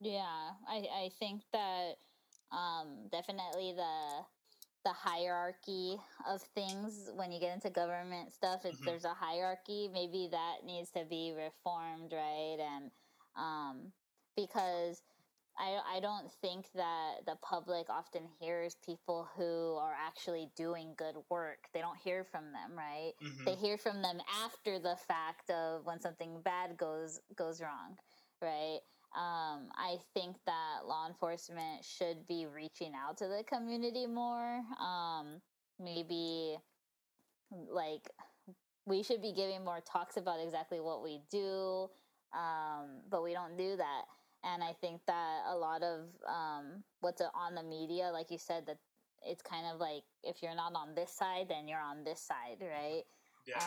[0.00, 1.94] Yeah, I, I think that
[2.50, 4.24] um, definitely the
[4.84, 8.84] the hierarchy of things when you get into government stuff if Mhm.
[8.84, 12.90] there's a hierarchy maybe that needs to be reformed right and
[13.36, 13.92] um,
[14.36, 15.02] because
[15.56, 21.16] I, I don't think that the public often hears people who are actually doing good
[21.30, 23.44] work they don't hear from them right Mhm.
[23.44, 27.98] they hear from them after the fact of when something bad goes goes wrong
[28.42, 28.80] right
[29.14, 34.62] um, i think that law enforcement should be reaching out to the community more.
[34.80, 35.40] Um,
[35.80, 36.56] maybe
[37.50, 38.08] like
[38.86, 41.88] we should be giving more talks about exactly what we do
[42.34, 44.04] um, but we don't do that.
[44.42, 48.66] And i think that a lot of um, what's on the media like you said
[48.66, 48.78] that
[49.26, 52.60] it's kind of like if you're not on this side then you're on this side
[52.60, 53.04] right?
[53.46, 53.58] Yeah.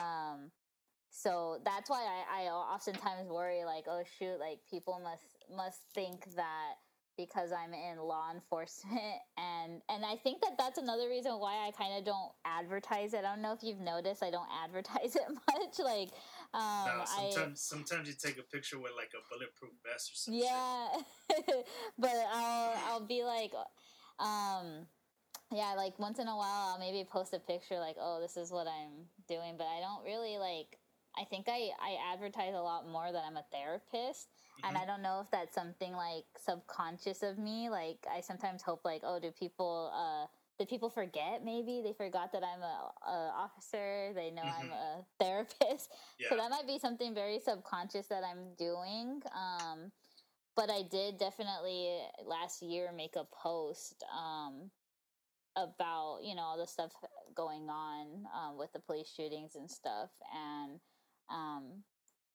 [1.10, 6.26] So that's why I, I oftentimes worry like oh shoot like people must must think
[6.36, 6.76] that
[7.18, 11.72] because i'm in law enforcement and and i think that that's another reason why i
[11.72, 15.28] kind of don't advertise it i don't know if you've noticed i don't advertise it
[15.30, 16.10] much like
[16.54, 20.16] um no, I, sometimes sometimes you take a picture with like a bulletproof vest or
[20.16, 20.44] something.
[20.44, 20.88] yeah
[21.98, 23.52] but i'll i'll be like
[24.20, 24.86] um
[25.52, 28.52] yeah like once in a while i'll maybe post a picture like oh this is
[28.52, 30.78] what i'm doing but i don't really like
[31.20, 34.30] i think i i advertise a lot more that i'm a therapist
[34.64, 34.82] and Mhm.
[34.82, 39.02] i don't know if that's something like subconscious of me like i sometimes hope like
[39.04, 40.28] oh do people uh
[40.58, 44.72] did people forget maybe they forgot that i'm a, a officer they know i'm Mhm.
[44.72, 46.30] a therapist yeah.
[46.30, 49.22] so that might be something very subconscious that I'm doing.
[49.34, 49.92] Um,
[50.56, 54.72] but I did definitely last year make a post um,
[55.56, 56.92] about you know all the stuff
[57.36, 60.80] going on um, with the police shootings and stuff, and
[61.30, 61.84] um,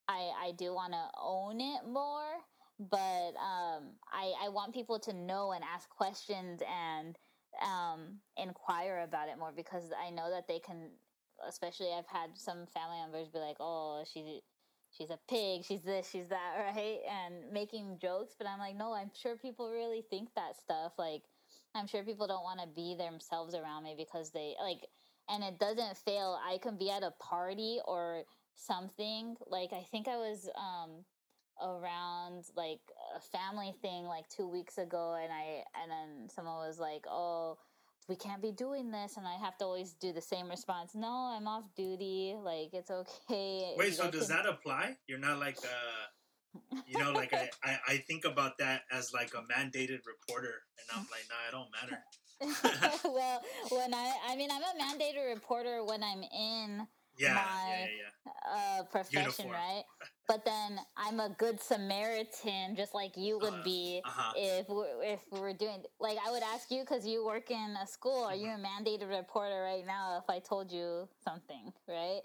[0.08, 2.40] I I do want to own it more.
[2.78, 7.16] But um, I I want people to know and ask questions and
[7.62, 10.90] um, inquire about it more because I know that they can
[11.46, 14.40] especially I've had some family members be like, "Oh, she's
[14.90, 17.00] she's a pig, she's this, she's that," right?
[17.08, 20.92] And making jokes, but I'm like, "No, I'm sure people really think that stuff.
[20.98, 21.22] Like,
[21.74, 24.86] I'm sure people don't want to be themselves around me because they like
[25.28, 26.38] and it doesn't fail.
[26.44, 29.36] I can be at a party or something.
[29.46, 31.04] Like I think I was um
[31.62, 32.80] around like
[33.16, 37.58] a family thing like 2 weeks ago and I and then someone was like, "Oh,
[38.08, 41.08] we can't be doing this and i have to always do the same response no
[41.08, 44.96] i'm off duty like it's okay Wait, You so does can- that apply?
[45.06, 46.06] You're not like uh
[46.86, 50.86] you know, like I, I, I think about that as like a mandated reporter and
[50.94, 52.02] I'm like, nah, it don't matter.
[53.04, 56.86] well when i i mean i'm a mandated reporter when i'm in
[57.18, 58.32] Yeah, yeah, My- yeah, yeah.
[58.56, 59.50] uh profession Uniform.
[59.52, 59.84] right
[60.28, 64.32] but then i'm a good samaritan just like you would Uh, be Uh-huh.
[64.36, 67.86] if we're, if we're doing like i would ask you because you work in a
[67.86, 72.22] school are you a mandated reporter right now if i told you something right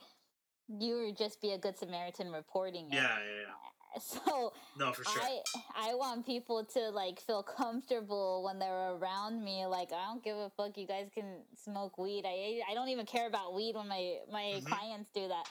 [0.69, 3.53] you would just be a good samaritan reporting it Yeah, yeah, yeah.
[4.01, 5.21] so No, for sure.
[5.21, 5.39] i
[5.75, 9.65] i want people to like feel comfortable when they're around me.
[9.65, 10.77] Like i don't give a fuck.
[10.77, 12.25] You guys can smoke weed.
[12.25, 14.65] I i don't even care about weed when my my Mhm.
[14.65, 15.47] clients do that.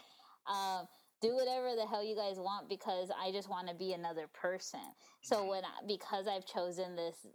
[0.50, 0.88] Um
[1.22, 4.80] do whatever the hell you guys want because i just want to be another person.
[5.22, 5.48] So Mhm.
[5.48, 7.26] when I, because i've chosen this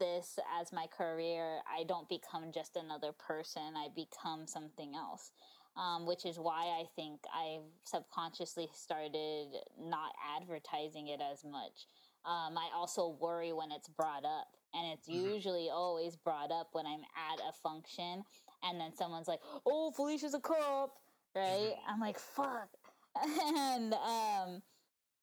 [0.00, 3.76] this as my career i don't become just another person.
[3.76, 5.30] I become something else
[5.78, 9.48] um, which is why i think i've subconsciously started
[9.80, 11.86] not advertising it as much
[12.26, 15.34] um, i also worry when it's brought up and it's Mhm.
[15.34, 18.24] usually always brought up when i'm at a function
[18.64, 20.98] and then someone's like oh felicia's a cop
[21.36, 21.88] right Mhm.
[21.88, 22.70] i'm like fuck
[23.22, 24.62] and um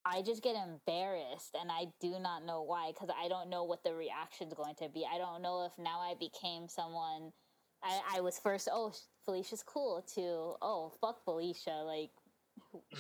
[0.08, 3.84] I just get embarrassed and I do not know why because I don't know what
[3.84, 5.06] the reaction's going to be.
[5.12, 7.34] I don't know if now I became someone
[7.86, 8.92] I, I was first, oh,
[9.24, 11.84] Felicia's cool to, oh, fuck Felicia.
[11.86, 12.12] Like,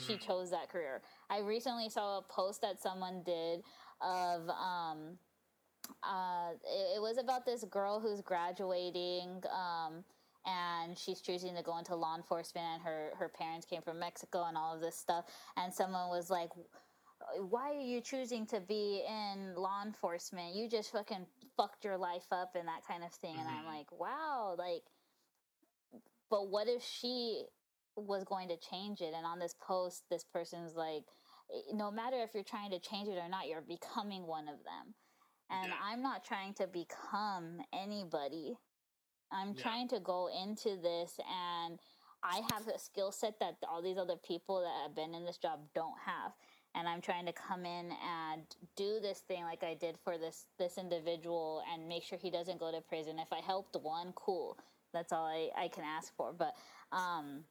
[0.06, 0.22] she Mhm.
[0.22, 1.02] chose that career.
[1.30, 3.64] I recently saw a post that someone did
[4.02, 5.18] of, um,
[6.04, 10.04] uh, it, it was about this girl who's graduating, um,
[10.46, 14.44] and she's choosing to go into law enforcement and her, her parents came from Mexico
[14.46, 15.26] and all of this stuff.
[15.58, 16.52] And someone was like,
[17.50, 20.56] why are you choosing to be in law enforcement?
[20.56, 21.26] You just fucking
[21.58, 23.38] fucked your life up and that kind of thing.
[23.40, 23.66] And I'm Mhm.
[23.66, 24.84] like, wow, like,
[26.30, 27.46] but what if she
[27.96, 29.14] was going to change it?
[29.14, 31.06] And on this post, this person's like,
[31.52, 34.64] "Eh, no matter if you're trying to change it or not, you're becoming one of
[34.64, 34.96] them.
[35.50, 35.80] And Yeah.
[35.82, 38.58] I'm not trying to become anybody.
[39.32, 39.64] I'm Yeah.
[39.64, 41.80] trying to go into this and
[42.24, 45.38] I have a skill set that all these other people that have been in this
[45.38, 46.34] job don't have.
[46.78, 48.44] And I'm trying to come in and
[48.76, 52.60] do this thing like I did for this this individual and make sure he doesn't
[52.60, 53.18] go to prison.
[53.20, 54.58] If I helped one, cool.
[54.94, 56.34] That's all I, I can ask for.
[56.34, 56.56] But
[56.92, 57.46] um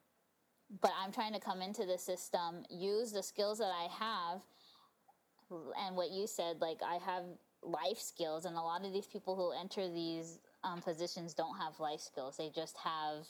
[0.81, 4.41] but I'm trying to come into the system, use the skills that I have
[5.85, 7.23] and what you said, like I have
[7.61, 11.79] life skills, and a lot of these people who enter these um, positions don't have
[11.79, 12.37] life skills.
[12.37, 13.27] They just have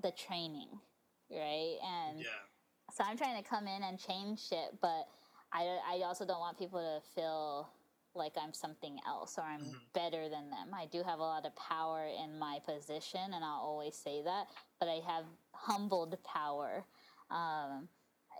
[0.00, 0.68] the training,
[1.30, 1.78] right?
[1.82, 2.26] And Yeah.
[2.92, 5.08] So I'm trying to come in and change shit, but
[5.52, 7.68] I, I also don't want people to feel
[8.14, 9.92] like I'm something else or I'm Mhm.
[9.92, 10.74] better than them.
[10.74, 14.48] I do have a lot of power in my position, and I'll always say that,
[14.78, 16.84] but I have humbled power.
[17.30, 17.88] Um,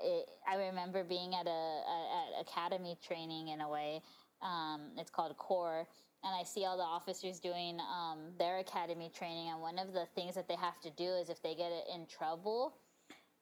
[0.03, 4.03] it, I remember being at a, a at academy training in a way.
[4.43, 5.87] Um, it's called core,
[6.25, 9.51] and I see all the officers doing um, their academy training.
[9.51, 12.07] And one of the things that they have to do is if they get in
[12.07, 12.75] trouble,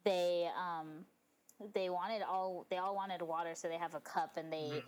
[0.08, 1.04] they um,
[1.74, 4.82] they wanted all they all wanted water, so they have a cup and they Mhm.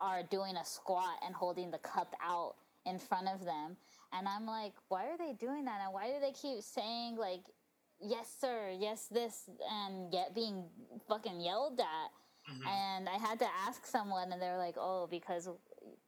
[0.00, 2.54] are doing a squat and holding the cup out
[2.84, 3.76] in front of them.
[4.12, 5.80] And I'm like, why are they doing that?
[5.84, 7.44] And why do they keep saying like,
[8.00, 10.68] yes sir, yes this, and yet being
[11.08, 12.10] fucking yelled at?
[12.50, 12.66] Mhm.
[12.66, 15.48] And I had to ask someone, and they're like, oh, because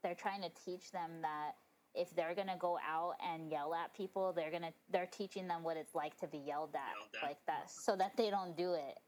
[0.03, 1.53] they're trying to teach them that
[1.95, 5.77] if they're gonna go out and yell at people, they're gonna they're teaching them what
[5.77, 7.29] it's like to be yelled at, Yelled at.
[7.29, 8.99] like that, so that they don't do it,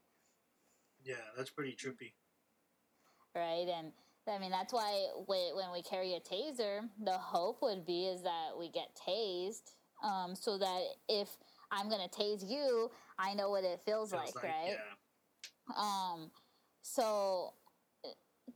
[1.03, 2.13] Yeah, that's pretty trippy.
[3.35, 3.67] right?
[3.67, 3.91] And
[4.27, 8.21] I mean that's why whe- when we carry a taser, the hope would be is
[8.23, 9.71] that we get tased,
[10.03, 11.29] um, so that if
[11.71, 14.77] I'm gonna tase you, I know what it feels, Feels like, right?
[14.77, 15.75] Yeah.
[15.75, 16.31] Um,
[16.83, 17.53] so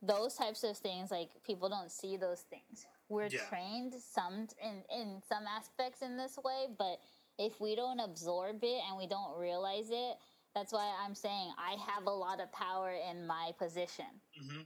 [0.02, 2.86] those types of things, like people don't see those things.
[3.10, 3.48] We're Yeah.
[3.50, 7.00] trained some in in some aspects in this way, but
[7.38, 10.18] if we don't absorb it and we don't realize it,
[10.56, 14.22] that's why I'm saying I have a lot of power in my position.
[14.38, 14.62] hmm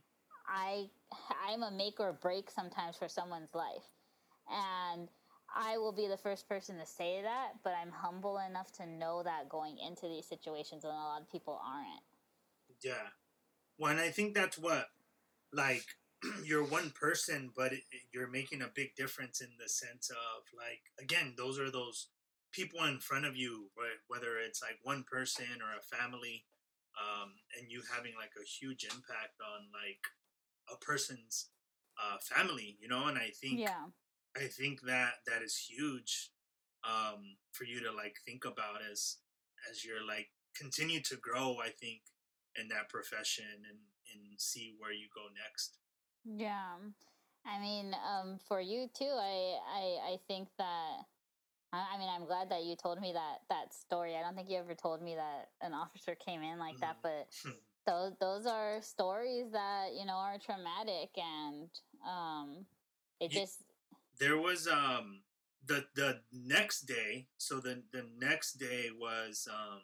[0.48, 0.90] I
[1.48, 3.86] I'm a make or break sometimes for someone's life.
[4.50, 5.10] And
[5.56, 9.24] I will be the first person to say that, but I'm humble enough to know
[9.24, 12.02] that going into these situations and a lot of people aren't.
[12.82, 13.10] Yeah.
[13.78, 14.88] Well, and I think that's what,
[15.54, 15.86] like,
[16.46, 17.84] you're one person, but it,
[18.14, 22.10] you're making a big difference in the sense of, like, again, those are those
[22.52, 23.70] people in front of you?
[24.08, 26.46] Whether it's like one person or a family,
[27.00, 30.02] um, and you having like a huge impact on like
[30.72, 31.50] a person's
[32.02, 33.08] uh, family, you know.
[33.08, 33.86] And I think Yeah.
[34.38, 36.32] I think that that is huge
[36.84, 39.18] um, for you to like think about as
[39.70, 41.58] as you're like continue to grow.
[41.64, 42.02] I think
[42.60, 43.80] in that profession and
[44.14, 45.78] and see where you go next.
[46.26, 46.76] Yeah.
[47.46, 50.98] I mean, um, for you too, I, I, I think that,
[51.74, 54.16] I, I mean, I'm glad that you told me that, that story.
[54.16, 57.28] I don't think you ever told me that an officer came in like that, but
[57.86, 61.70] those, those are stories that, you know, are traumatic and,
[62.08, 62.66] um,
[63.20, 63.64] it Ye- just,
[64.20, 65.24] there was um
[65.66, 67.28] the the next day.
[67.38, 69.82] So the the next day was um.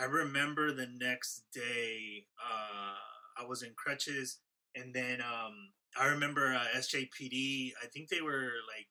[0.00, 2.24] I remember the next day.
[2.40, 4.38] Uh, I was in crutches,
[4.74, 5.54] and then um,
[5.98, 7.72] I remember uh, SJPD.
[7.82, 8.88] I think they were like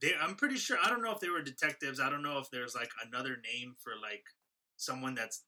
[0.00, 0.12] they.
[0.20, 0.76] I'm pretty sure.
[0.82, 2.00] I don't know if they were detectives.
[2.00, 4.24] I don't know if there's like another name for like
[4.76, 5.42] someone that's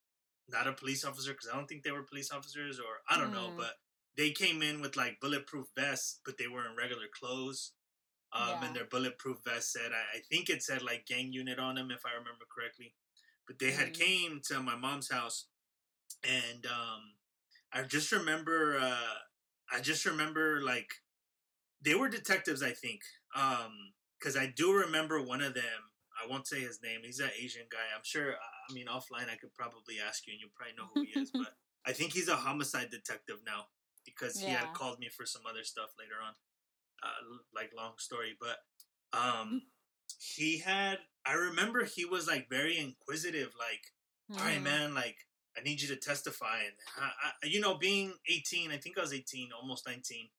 [0.48, 3.32] not a police officer because I don't think they were police officers or I don't
[3.32, 3.56] know, Mm.
[3.56, 3.74] but
[4.16, 7.72] they came in with like bulletproof vests, but they were in regular clothes.
[8.32, 8.66] Um, Yeah.
[8.66, 11.90] And their bulletproof vest said, I, I think it said like gang unit on them,
[11.90, 12.94] if I remember correctly.
[13.46, 13.98] But they had Mhm.
[13.98, 15.46] came to my mom's house,
[16.22, 17.16] and um,
[17.72, 19.18] I just remember, uh,
[19.70, 21.02] I just remember like
[21.80, 23.02] they were detectives, I think,
[24.18, 25.92] because I do remember one of them.
[26.20, 27.02] I won't say his name.
[27.04, 27.86] He's an Asian guy.
[27.94, 28.34] I'm sure.
[28.68, 31.30] I mean, offline, I could probably ask you, and you probably know who he is.
[31.30, 33.68] but I think he's a homicide detective now
[34.04, 36.34] because he had called me for some other stuff later on.
[37.02, 38.56] Uh, like long story, but
[39.12, 39.62] um,
[40.18, 40.98] he had.
[41.26, 43.52] I remember he was like very inquisitive.
[43.58, 43.82] Like,
[44.38, 44.62] all right, Mhm.
[44.64, 45.16] man, like
[45.56, 46.62] I need you to testify.
[46.64, 47.10] And I,
[47.42, 50.30] I, you know, being 18, I think I was 18, almost 19,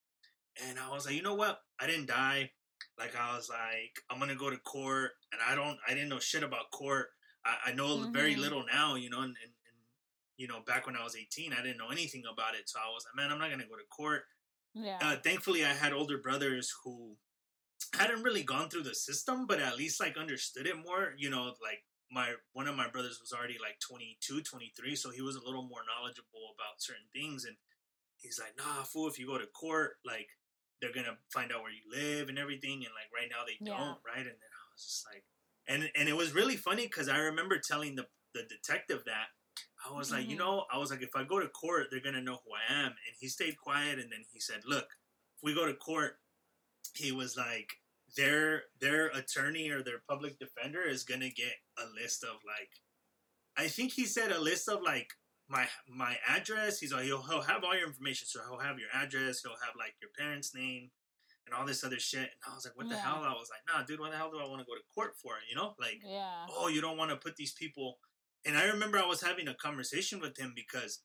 [0.67, 1.59] and I was like, you know what?
[1.79, 2.51] I didn't die.
[2.97, 6.19] Like I was like, I'm gonna go to court, and I don't, I didn't know
[6.19, 7.09] shit about court.
[7.45, 8.39] I, I know very Mhm.
[8.39, 9.77] little now, you know, and, and, and
[10.37, 12.69] you know, back when I was 18, I didn't know anything about it.
[12.69, 14.23] So I was like, man, I'm not gonna go to court.
[14.73, 14.99] yeah.
[15.01, 17.17] Uh, thankfully, I had older brothers who
[17.93, 21.13] hadn't really gone through the system, but at least like understood it more.
[21.17, 25.21] You know, like my one of my brothers was already like 22, 23, so he
[25.21, 27.45] was a little more knowledgeable about certain things.
[27.45, 27.55] And
[28.17, 30.29] he's like, nah, fool, if you go to court, like
[30.81, 33.77] they're gonna find out where you live and everything, and like right now they Yeah.
[33.77, 34.25] don't, right?
[34.25, 35.23] And then I was just like,
[35.67, 39.27] and and it was really funny because I remember telling the the detective that
[39.83, 40.39] I was like, you Mhm.
[40.39, 42.91] know, I was like, if I go to court, they're gonna know who I am,
[42.91, 44.85] and he stayed quiet, and then he said, look,
[45.37, 46.19] if we go to court,
[46.95, 47.69] he was like.
[48.15, 52.69] Their their attorney or their public defender is gonna get a list of like,
[53.57, 55.09] I think he said a list of like
[55.49, 56.79] my my address.
[56.79, 59.41] He's like he'll, he'll have all your information, so he'll have your address.
[59.43, 60.89] He'll have like your parents' name
[61.45, 62.21] and all this other shit.
[62.21, 63.01] And I was like, what the Yeah.
[63.01, 63.23] hell?
[63.23, 65.13] I was like, nah, dude, what the hell do I want to go to court
[65.21, 65.33] for?
[65.47, 66.47] You know, like, Yeah.
[66.49, 67.99] oh, you don't want to put these people.
[68.45, 71.01] And I remember I was having a conversation with him because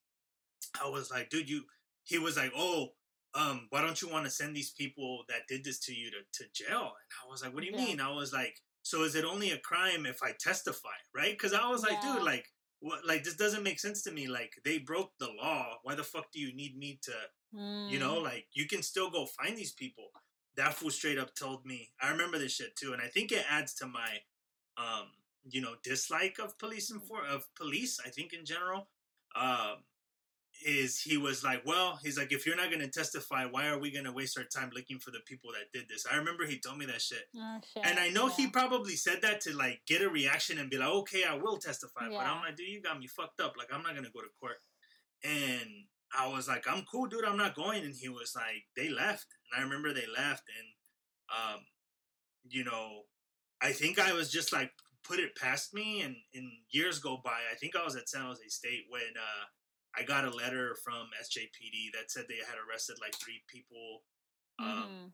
[0.81, 1.65] I was like, dude, you.
[2.05, 2.93] He was like, oh.
[3.35, 6.17] Um, why don't you want to send these people that did this to you to,
[6.43, 6.81] to jail?
[6.81, 7.85] And I was like, what do you Yeah.
[7.85, 7.99] mean?
[7.99, 11.31] I was like, so is it only a crime if I testify, right?
[11.31, 12.45] Because I was like, dude, like,
[12.79, 13.05] what?
[13.05, 14.27] Like, this doesn't make sense to me.
[14.27, 15.77] Like, they broke the law.
[15.83, 17.13] Why the fuck do you need me to?
[17.87, 18.23] You know, Mm.
[18.23, 20.11] like, you can still go find these people.
[20.55, 21.91] That fool straight up told me.
[22.01, 24.21] I remember this shit too, and I think it adds to my,
[24.77, 25.07] um,
[25.43, 27.99] you know, dislike of police and for of police.
[28.05, 28.89] I think in general,
[29.35, 29.83] um,
[30.65, 33.91] is he was like, well, he's like, if you're not gonna testify, why are we
[33.91, 36.05] gonna waste our time looking for the people that did this?
[36.11, 37.25] I remember he told me that shit.
[37.35, 37.85] Oh, shit.
[37.85, 40.89] And I know he probably said that to like get a reaction and be like,
[40.89, 42.09] okay, I will testify.
[42.09, 43.55] But I'm like, dude, you got me fucked up.
[43.57, 44.57] Like, I'm not gonna go to court.
[45.23, 45.85] And
[46.17, 47.25] I was like, I'm cool, dude.
[47.25, 47.83] I'm not going.
[47.83, 49.27] And he was like, they left.
[49.51, 50.43] And I remember they left.
[50.47, 51.61] And, um,
[52.47, 53.03] you know,
[53.61, 54.71] I think I was just like,
[55.03, 56.01] put it past me.
[56.01, 57.39] And, and years go by.
[57.51, 59.45] I think I was at San Jose State when uh,
[59.95, 64.03] I got a letter from SJPD that said they had arrested like three people.
[64.59, 65.13] Um, Mhm.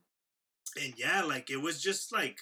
[0.84, 2.40] and yeah, like it was just like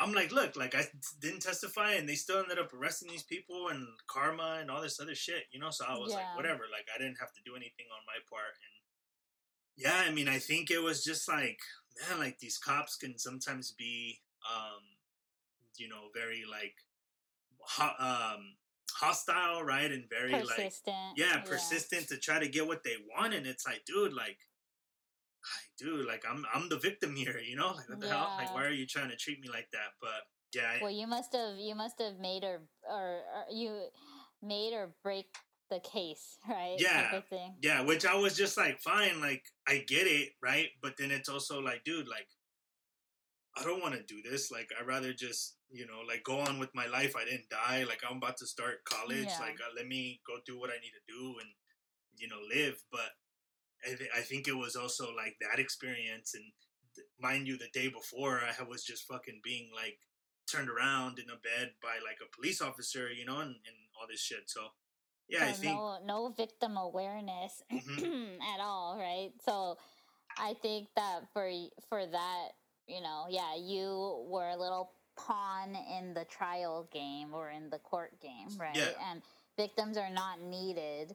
[0.00, 0.88] I'm like, look, like I
[1.20, 5.00] didn't testify, and they still ended up arresting these people and karma and all this
[5.00, 5.70] other shit, you know.
[5.70, 6.18] So I was Yeah.
[6.18, 8.82] like, whatever, like I didn't have to do anything on my part, and
[9.76, 11.60] yeah, I mean, I think it was just like,
[12.08, 14.96] man, like these cops can sometimes be, um,
[15.76, 16.76] you know, very like,
[17.60, 18.56] ho- um,
[18.96, 21.16] hostile, right, and very like persistent.
[21.16, 24.38] yeah, persistent to try to get what they want, and it's like, dude, like,
[25.44, 28.54] like, dude, like I'm I'm the victim here, you know, like what the hell, like
[28.54, 29.92] why are you trying to treat me like that?
[30.00, 30.22] But
[30.54, 33.88] yeah, I- Well, you must have you must have made or or, or you
[34.42, 35.26] made or break
[35.70, 36.76] the case, right?
[36.78, 37.20] Yeah.
[37.60, 40.68] Yeah, which I was just like, fine, like I get it, right?
[40.80, 42.26] But then it's also like, dude, like
[43.60, 44.50] I don't want to do this.
[44.50, 47.14] Like I'd rather just, you know, like go on with my life.
[47.16, 47.84] I didn't die.
[47.88, 49.26] Like I'm about to start college.
[49.28, 49.38] Yeah.
[49.40, 51.50] Like uh, let me go do what I need to do and
[52.16, 52.82] you know live.
[52.90, 53.10] But
[53.84, 56.44] I, th- I think it was also like that experience and
[56.94, 59.98] th- mind you, the day before I was just fucking being like
[60.50, 64.06] turned around in a bed by like a police officer, you know, and, and all
[64.08, 64.44] this shit.
[64.46, 64.60] So
[65.28, 68.36] yeah, I think no no victim awareness Mhm.
[68.54, 69.30] at all, right?
[69.44, 69.76] So
[70.38, 71.50] I think that for
[71.88, 72.48] for that,
[72.88, 77.78] you know, yeah, you were a little pawn in the trial game or in the
[77.78, 78.76] court game, right?
[78.76, 79.10] Yeah.
[79.10, 79.22] And
[79.56, 81.14] victims are not needed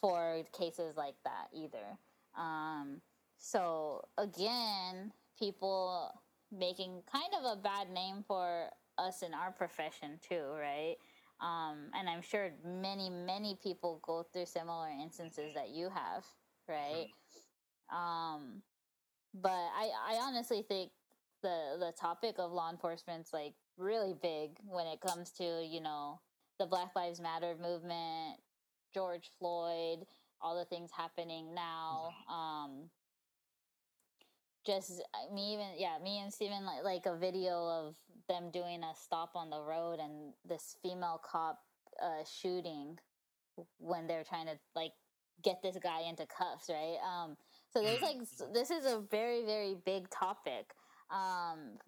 [0.00, 1.98] for cases like that either.
[2.36, 3.00] Um,
[3.38, 6.10] so again, people
[6.52, 8.68] making kind of a bad name for
[8.98, 10.96] us in our profession too, right?
[11.40, 16.24] Um, and I'm sure many, many people go through similar instances that you have,
[16.68, 17.08] right?
[17.92, 18.62] Um,
[19.34, 20.90] but I, I honestly think
[21.44, 26.18] the the topic of law enforcement's like really big when it comes to you know
[26.58, 28.40] the Black Lives Matter movement,
[28.94, 30.06] George Floyd,
[30.40, 32.10] all the things happening now.
[32.32, 32.90] Um,
[34.66, 37.94] just me even yeah me and Steven like, like a video of
[38.28, 41.58] them doing a stop on the road and this female cop
[42.02, 42.98] uh, shooting
[43.78, 44.92] when they're trying to like
[45.42, 47.36] get this guy into cuffs right um
[47.74, 48.16] so there's like
[48.54, 50.72] this is a very very big topic
[51.10, 51.78] um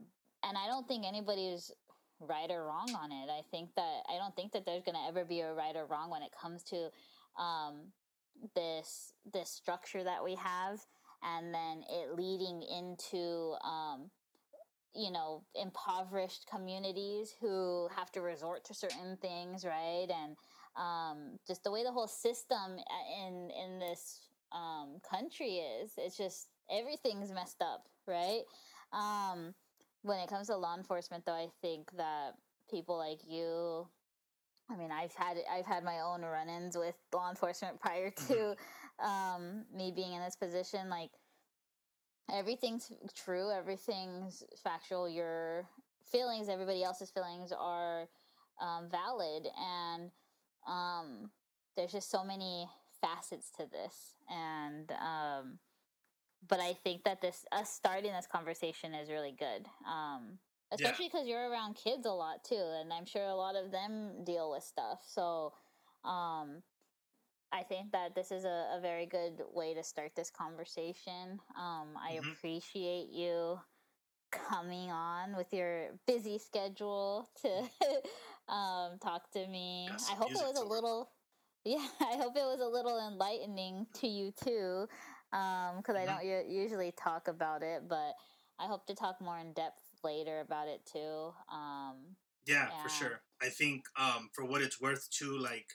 [0.45, 1.73] and i don't think anybody's
[2.21, 3.29] right or wrong on it.
[3.31, 5.87] I think that i don't think that there's going to ever be a right or
[5.87, 6.91] wrong when it comes to
[7.41, 7.93] um
[8.55, 10.81] this this structure that we have
[11.23, 14.11] and then it leading into um
[14.95, 20.09] you know impoverished communities who have to resort to certain things right?
[20.11, 20.37] And
[20.77, 24.21] um just the way the whole system uh, in in this
[24.53, 28.43] um country is it's just everything's messed up right
[28.93, 29.55] um
[30.03, 32.33] when it comes to law enforcement though i think that
[32.71, 33.87] people like you
[34.71, 38.55] i mean i've had i've had my own run-ins with law enforcement prior to
[39.05, 40.89] um me being in this position.
[40.89, 41.11] Like
[42.33, 45.09] everything's true everything's factual.
[45.09, 45.69] Your
[46.11, 48.09] feelings everybody else's feelings are
[48.61, 49.47] um, valid.
[49.59, 50.11] And
[50.67, 51.31] um,
[51.77, 52.69] there's just so many
[53.01, 55.59] facets to this, and um,
[56.49, 59.67] but I think that this us starting this conversation is really good.
[59.87, 60.41] Um,
[60.73, 64.25] especially because you're around kids a lot too, and I'm sure a lot of them
[64.25, 65.03] deal with stuff.
[65.07, 65.55] So,
[66.05, 66.63] um,
[67.53, 71.41] I think that this is a, a very good way to start this conversation.
[71.57, 72.37] Um, I Mhm.
[72.37, 73.61] appreciate you
[74.31, 77.71] coming on with your busy schedule to
[78.53, 79.99] um, talk to me.
[80.09, 81.11] I hope it was a little,
[81.65, 84.89] yeah, I hope it was a little enlightening to you too,
[85.77, 86.07] because I Mhm.
[86.07, 88.15] don't u- usually talk about it, but
[88.59, 91.35] I hope to talk more in depth later about it too.
[91.49, 92.17] Um,
[92.47, 92.83] Yeah, Yeah.
[92.83, 93.23] for sure.
[93.43, 95.67] I think um, for what it's worth, too, like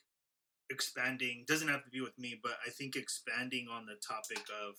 [0.70, 4.76] expanding doesn't have to be with me, but I think expanding on the topic of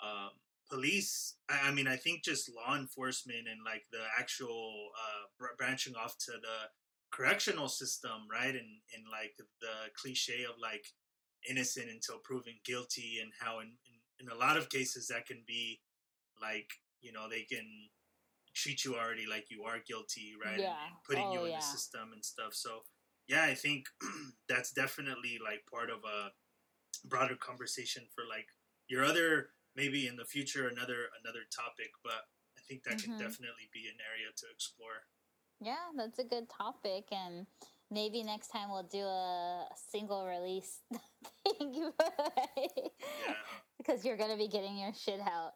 [0.00, 0.30] um,
[0.70, 1.36] police.
[1.48, 5.94] I, I mean, I think just law enforcement and like the actual uh, br- branching
[5.96, 6.70] off to the
[7.10, 8.54] correctional system, right?
[8.54, 10.86] And and like the cliche of like
[11.48, 13.72] innocent until proven guilty, and how in,
[14.22, 15.82] in a lot of cases that can be
[16.40, 16.70] like
[17.02, 17.66] you know they can
[18.54, 20.60] treat you already like you are guilty, right?
[20.60, 20.76] Yeah.
[20.88, 21.58] And, putting Oh, you in yeah.
[21.58, 22.54] the system and stuff.
[22.54, 22.82] So
[23.28, 23.86] yeah, I think
[24.48, 26.32] that's definitely like part of a
[27.04, 28.48] broader conversation for like
[28.88, 32.22] your other maybe in the future another another topic, but
[32.58, 33.02] I think that Mhm.
[33.02, 35.08] can definitely be an area to explore.
[35.60, 37.46] Yeah, that's a good topic, and
[37.92, 40.80] maybe next time we'll do a single release
[41.58, 43.34] thing Yeah.
[43.78, 45.52] because you're gonna be getting your shit out.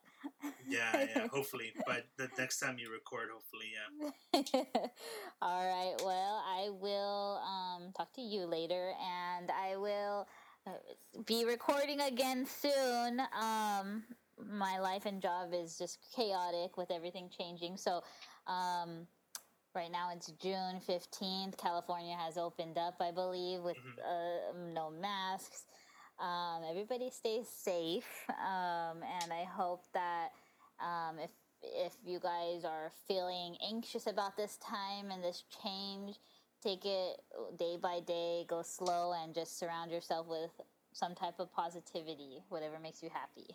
[0.68, 1.72] Yeah, yeah, hopefully.
[1.86, 4.42] But the next time you record, hopefully, yeah.
[5.42, 5.94] All right.
[6.04, 10.26] Well, I will um, talk to you later, and I will
[10.66, 10.70] uh,
[11.26, 13.20] be recording again soon.
[13.40, 14.04] Um,
[14.38, 17.76] my life and job is just chaotic with everything changing.
[17.76, 18.02] So,
[18.46, 19.06] um,
[19.76, 21.56] right now it's June 15th.
[21.58, 23.98] California has opened up, I believe, with Mhm.
[24.02, 25.66] uh, no masks.
[26.18, 30.32] Um, everybody stays safe, um, and I hope that
[30.80, 31.30] um, if
[31.62, 36.18] if you guys are feeling anxious about this time and this change,
[36.60, 37.20] take it
[37.56, 40.60] day by day, go slow, and just surround yourself with
[40.92, 43.48] some type of positivity, whatever makes you happy.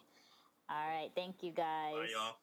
[0.70, 1.96] All right, thank you guys.
[1.96, 2.41] Bye, y'all.